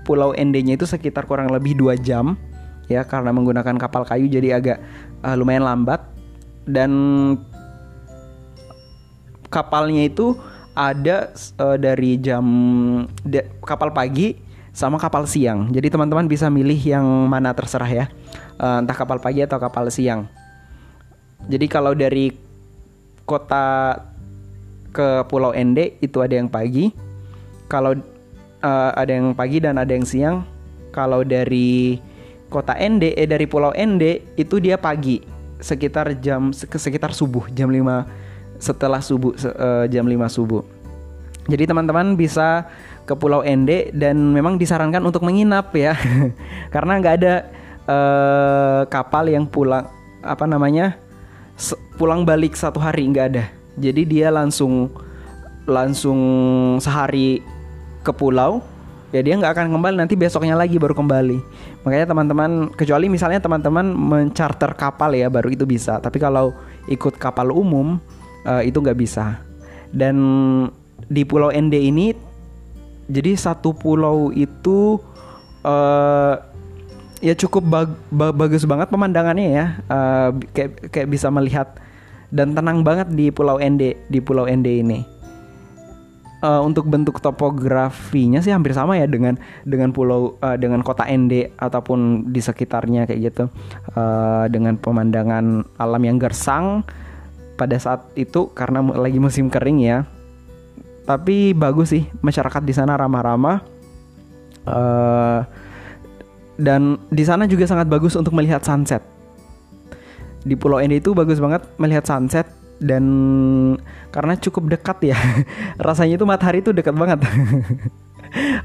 Pulau 0.07 0.33
Ende-nya 0.33 0.73
itu 0.73 0.89
sekitar 0.89 1.29
kurang 1.29 1.53
lebih 1.53 1.77
dua 1.77 1.93
jam 1.93 2.33
ya 2.89 3.05
karena 3.05 3.29
menggunakan 3.29 3.77
kapal 3.77 4.01
kayu 4.01 4.25
jadi 4.25 4.57
agak 4.57 4.77
uh, 5.21 5.37
lumayan 5.37 5.61
lambat 5.61 6.01
dan 6.65 6.91
kapalnya 9.53 10.09
itu 10.09 10.33
ada 10.73 11.29
uh, 11.61 11.77
dari 11.77 12.17
jam 12.17 12.45
de, 13.21 13.45
kapal 13.61 13.93
pagi 13.93 14.37
sama 14.71 14.95
kapal 14.95 15.27
siang. 15.27 15.67
Jadi 15.73 15.91
teman-teman 15.91 16.29
bisa 16.29 16.47
milih 16.47 16.77
yang 16.79 17.05
mana 17.27 17.51
terserah 17.51 17.89
ya. 17.89 18.05
Uh, 18.55 18.79
entah 18.79 18.95
kapal 18.95 19.19
pagi 19.19 19.43
atau 19.43 19.59
kapal 19.59 19.91
siang. 19.91 20.29
Jadi 21.49 21.65
kalau 21.67 21.91
dari 21.97 22.31
kota 23.27 23.97
ke 24.89 25.25
Pulau 25.29 25.53
Ende 25.53 25.97
itu 26.01 26.21
ada 26.21 26.35
yang 26.35 26.49
pagi. 26.49 26.91
Kalau 27.69 27.93
uh, 28.63 28.91
ada 28.93 29.11
yang 29.11 29.33
pagi 29.37 29.61
dan 29.61 29.77
ada 29.77 29.91
yang 29.91 30.05
siang. 30.05 30.45
Kalau 30.89 31.21
dari 31.21 32.01
kota 32.49 32.73
Ende 32.73 33.13
eh 33.13 33.29
dari 33.29 33.45
Pulau 33.45 33.69
Ende 33.77 34.25
itu 34.35 34.57
dia 34.57 34.75
pagi 34.81 35.21
sekitar 35.61 36.17
jam 36.17 36.49
sekitar 36.55 37.13
subuh 37.13 37.45
jam 37.53 37.69
5 37.69 38.57
setelah 38.57 38.99
subuh 38.99 39.37
uh, 39.37 39.85
jam 39.85 40.03
5 40.03 40.35
subuh. 40.35 40.63
Jadi 41.49 41.65
teman-teman 41.65 42.13
bisa 42.13 42.69
ke 43.09 43.13
Pulau 43.17 43.41
Ende 43.41 43.89
dan 43.93 44.17
memang 44.33 44.57
disarankan 44.57 45.01
untuk 45.01 45.25
menginap 45.25 45.73
ya. 45.73 45.97
Karena 46.73 47.01
nggak 47.01 47.15
ada 47.21 47.33
uh, 47.89 48.81
kapal 48.89 49.29
yang 49.29 49.45
pulang 49.49 49.85
apa 50.21 50.45
namanya? 50.45 50.97
pulang 51.99 52.23
balik 52.23 52.55
satu 52.55 52.79
hari 52.79 53.03
nggak 53.11 53.27
ada. 53.35 53.58
Jadi 53.79 54.01
dia 54.05 54.27
langsung 54.29 54.91
langsung 55.63 56.19
sehari 56.81 57.39
ke 58.03 58.11
pulau 58.11 58.63
ya 59.09 59.21
dia 59.25 59.33
nggak 59.37 59.53
akan 59.57 59.67
kembali 59.73 59.95
nanti 59.97 60.13
besoknya 60.13 60.53
lagi 60.53 60.77
baru 60.77 60.93
kembali. 60.93 61.37
Makanya 61.85 62.05
teman-teman 62.13 62.51
kecuali 62.77 63.09
misalnya 63.09 63.41
teman-teman 63.41 63.89
mencarter 63.89 64.71
kapal 64.77 65.13
ya 65.17 65.27
baru 65.31 65.49
itu 65.49 65.65
bisa. 65.65 65.97
Tapi 65.97 66.21
kalau 66.21 66.53
ikut 66.85 67.17
kapal 67.17 67.49
umum 67.49 67.97
uh, 68.45 68.61
itu 68.61 68.77
nggak 68.77 68.99
bisa. 68.99 69.41
Dan 69.89 70.15
di 71.09 71.25
Pulau 71.25 71.49
Ende 71.49 71.81
ini, 71.81 72.13
jadi 73.09 73.33
satu 73.33 73.73
pulau 73.73 74.29
itu 74.29 75.01
uh, 75.65 76.37
ya 77.17 77.33
cukup 77.33 77.63
bag 77.65 77.89
ba 78.13 78.29
bagus 78.29 78.69
banget 78.69 78.93
pemandangannya 78.93 79.47
ya, 79.49 79.65
uh, 79.89 80.29
kayak 80.53 80.93
kayak 80.93 81.09
bisa 81.09 81.33
melihat 81.33 81.73
dan 82.29 82.53
tenang 82.53 82.85
banget 82.85 83.09
di 83.13 83.33
Pulau 83.33 83.57
Ende 83.57 83.97
di 84.09 84.19
Pulau 84.21 84.45
Ende 84.45 84.69
ini. 84.81 84.99
Uh, 86.39 86.63
untuk 86.63 86.87
bentuk 86.87 87.19
topografinya 87.19 88.39
sih 88.39 88.55
hampir 88.55 88.71
sama 88.71 88.95
ya 88.95 89.03
dengan 89.11 89.35
dengan 89.67 89.91
pulau 89.91 90.39
uh, 90.39 90.55
dengan 90.55 90.79
kota 90.79 91.03
Ende 91.03 91.51
ataupun 91.59 92.31
di 92.31 92.39
sekitarnya 92.39 93.03
kayak 93.03 93.19
gitu 93.27 93.51
uh, 93.99 94.47
dengan 94.47 94.79
pemandangan 94.79 95.67
alam 95.75 95.99
yang 95.99 96.15
gersang 96.15 96.87
pada 97.59 97.75
saat 97.75 98.07
itu 98.15 98.47
karena 98.55 98.79
lagi 98.79 99.19
musim 99.19 99.51
kering 99.51 99.83
ya. 99.83 100.07
Tapi 101.03 101.51
bagus 101.51 101.91
sih 101.91 102.07
masyarakat 102.23 102.63
di 102.63 102.71
sana 102.71 102.95
ramah-ramah. 102.95 103.57
Uh, 104.63 105.43
dan 106.55 107.03
di 107.11 107.23
sana 107.27 107.51
juga 107.51 107.67
sangat 107.67 107.91
bagus 107.91 108.15
untuk 108.15 108.31
melihat 108.31 108.63
sunset. 108.63 109.03
Di 110.43 110.55
Pulau 110.55 110.79
Ende 110.79 110.99
itu 110.99 111.11
bagus 111.11 111.39
banget 111.43 111.65
melihat 111.75 112.07
sunset 112.07 112.47
dan 112.79 113.03
karena 114.09 114.33
cukup 114.39 114.71
dekat 114.71 115.13
ya. 115.13 115.17
Rasanya 115.87 116.15
itu 116.15 116.25
matahari 116.25 116.63
itu 116.63 116.71
dekat 116.71 116.95
banget. 116.95 117.19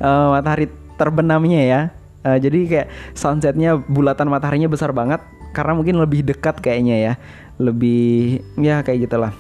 uh, 0.03 0.29
matahari 0.39 0.71
terbenamnya 0.95 1.63
ya. 1.63 1.81
Uh, 2.25 2.39
jadi 2.41 2.59
kayak 2.65 2.89
sunsetnya 3.13 3.77
bulatan 3.77 4.33
mataharinya 4.33 4.71
besar 4.71 4.95
banget 4.97 5.21
karena 5.53 5.77
mungkin 5.77 6.01
lebih 6.01 6.25
dekat 6.25 6.59
kayaknya 6.59 6.97
ya 6.97 7.13
lebih 7.59 8.43
ya 8.59 8.83
kayak 8.83 9.07
gitulah. 9.07 9.33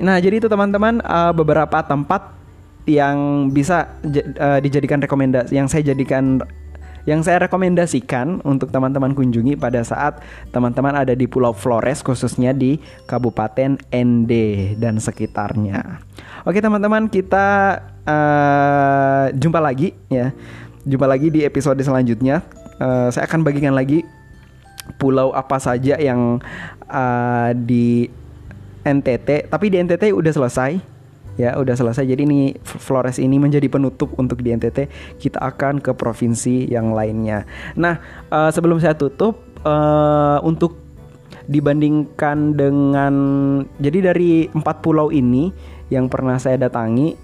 Nah, 0.00 0.16
jadi 0.16 0.40
itu 0.40 0.48
teman-teman 0.48 1.04
uh, 1.04 1.30
beberapa 1.36 1.84
tempat 1.84 2.40
yang 2.88 3.48
bisa 3.52 4.00
uh, 4.40 4.58
dijadikan 4.58 4.98
rekomendasi 4.98 5.52
yang 5.52 5.68
saya 5.68 5.92
jadikan 5.92 6.40
yang 7.08 7.24
saya 7.24 7.48
rekomendasikan 7.48 8.44
untuk 8.44 8.68
teman-teman 8.68 9.16
kunjungi 9.16 9.56
pada 9.56 9.80
saat 9.84 10.20
teman-teman 10.52 10.92
ada 10.92 11.16
di 11.16 11.24
Pulau 11.24 11.56
Flores 11.56 12.04
khususnya 12.04 12.52
di 12.52 12.76
Kabupaten 13.08 13.80
ND 13.88 14.32
dan 14.76 15.00
sekitarnya. 15.00 16.04
Oke 16.44 16.60
teman-teman 16.60 17.08
kita 17.08 17.78
uh, 18.04 19.24
jumpa 19.32 19.60
lagi 19.60 19.96
ya, 20.12 20.32
jumpa 20.84 21.06
lagi 21.08 21.28
di 21.32 21.44
episode 21.44 21.80
selanjutnya. 21.80 22.44
Uh, 22.80 23.12
saya 23.12 23.28
akan 23.28 23.44
bagikan 23.44 23.76
lagi 23.76 24.00
pulau 24.96 25.30
apa 25.36 25.60
saja 25.60 26.00
yang 26.00 26.40
uh, 26.88 27.50
di 27.54 28.08
NTT 28.80 29.52
tapi 29.52 29.66
di 29.68 29.76
NTT 29.76 30.10
udah 30.16 30.32
selesai 30.32 30.80
ya 31.40 31.56
udah 31.56 31.72
selesai. 31.72 32.04
Jadi 32.04 32.22
ini 32.28 32.40
Flores 32.60 33.16
ini 33.16 33.40
menjadi 33.40 33.66
penutup 33.72 34.12
untuk 34.20 34.44
di 34.44 34.52
NTT 34.52 34.78
kita 35.16 35.40
akan 35.40 35.80
ke 35.80 35.96
provinsi 35.96 36.68
yang 36.68 36.92
lainnya. 36.92 37.48
Nah 37.80 37.96
uh, 38.28 38.52
sebelum 38.52 38.76
saya 38.76 38.92
tutup 38.92 39.40
uh, 39.64 40.44
untuk 40.44 40.76
dibandingkan 41.50 42.54
dengan 42.54 43.14
jadi 43.80 44.12
dari 44.12 44.46
empat 44.52 44.84
pulau 44.84 45.08
ini 45.10 45.50
yang 45.90 46.06
pernah 46.06 46.38
saya 46.38 46.60
datangi 46.60 47.16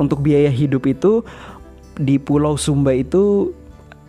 untuk 0.00 0.24
biaya 0.24 0.50
hidup 0.50 0.86
itu 0.86 1.22
di 1.94 2.18
Pulau 2.18 2.58
Sumba 2.58 2.90
itu 2.90 3.54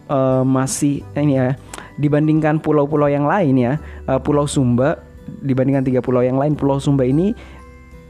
uh, 0.10 0.42
masih 0.42 1.06
ini 1.14 1.38
ya 1.38 1.54
dibandingkan 2.02 2.60
pulau-pulau 2.60 3.08
yang 3.08 3.26
lain 3.30 3.56
ya, 3.56 3.74
uh, 4.10 4.20
Pulau 4.20 4.50
Sumba 4.50 5.00
dibandingkan 5.26 5.86
tiga 5.86 6.02
pulau 6.06 6.22
yang 6.22 6.38
lain, 6.38 6.54
Pulau 6.54 6.78
Sumba 6.78 7.06
ini 7.08 7.34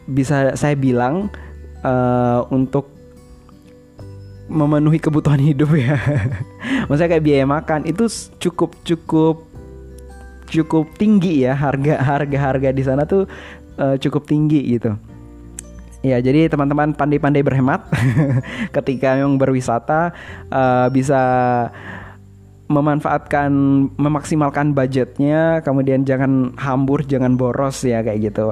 bisa 0.06 0.54
saya 0.54 0.78
bilang 0.78 1.34
uh, 1.82 2.46
untuk 2.54 2.90
memenuhi 4.46 5.02
kebutuhan 5.02 5.42
hidup 5.50 5.74
ya. 5.74 5.98
Maksudnya 6.90 7.10
kayak 7.18 7.26
biaya 7.26 7.46
makan 7.46 7.90
itu 7.90 8.06
cukup 8.42 8.78
cukup 8.86 9.46
cukup 10.46 10.86
tinggi 11.02 11.42
ya 11.42 11.58
harga 11.58 11.98
harga 11.98 12.38
harga 12.38 12.70
di 12.70 12.84
sana 12.86 13.04
tuh 13.10 13.26
uh, 13.82 13.96
cukup 13.98 14.30
tinggi 14.30 14.78
gitu. 14.78 14.94
Ya, 16.06 16.22
jadi 16.22 16.46
teman-teman 16.54 16.94
pandai-pandai 16.94 17.42
berhemat 17.42 17.90
ketika 18.78 19.18
memang 19.18 19.42
berwisata 19.42 20.14
uh, 20.54 20.86
bisa 20.94 21.18
memanfaatkan 22.66 23.52
memaksimalkan 23.94 24.74
budgetnya 24.74 25.62
kemudian 25.62 26.02
jangan 26.02 26.54
hambur 26.58 27.06
jangan 27.06 27.38
boros 27.38 27.86
ya 27.86 28.02
kayak 28.02 28.34
gitu 28.34 28.50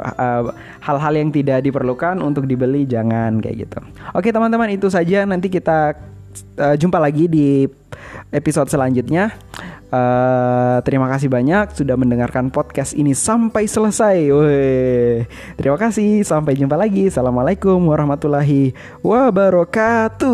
hal-hal 0.81 1.13
uh, 1.13 1.17
yang 1.17 1.33
tidak 1.33 1.65
diperlukan 1.65 2.21
untuk 2.21 2.45
dibeli 2.45 2.85
jangan 2.85 3.41
kayak 3.41 3.65
gitu 3.65 3.79
oke 4.13 4.29
teman-teman 4.29 4.69
itu 4.69 4.85
saja 4.89 5.25
nanti 5.25 5.49
kita 5.49 5.97
uh, 6.61 6.75
jumpa 6.77 7.01
lagi 7.01 7.25
di 7.25 7.65
episode 8.29 8.69
selanjutnya 8.69 9.33
Uh, 9.93 10.81
terima 10.81 11.05
kasih 11.05 11.29
banyak 11.29 11.69
sudah 11.77 11.93
mendengarkan 11.93 12.49
podcast 12.49 12.97
ini 12.97 13.13
sampai 13.13 13.69
selesai. 13.69 14.25
Wih. 14.25 15.29
Terima 15.53 15.77
kasih. 15.77 16.25
Sampai 16.25 16.57
jumpa 16.57 16.73
lagi. 16.73 17.13
Assalamualaikum 17.13 17.77
warahmatullahi 17.77 18.73
wabarakatuh. 19.05 20.33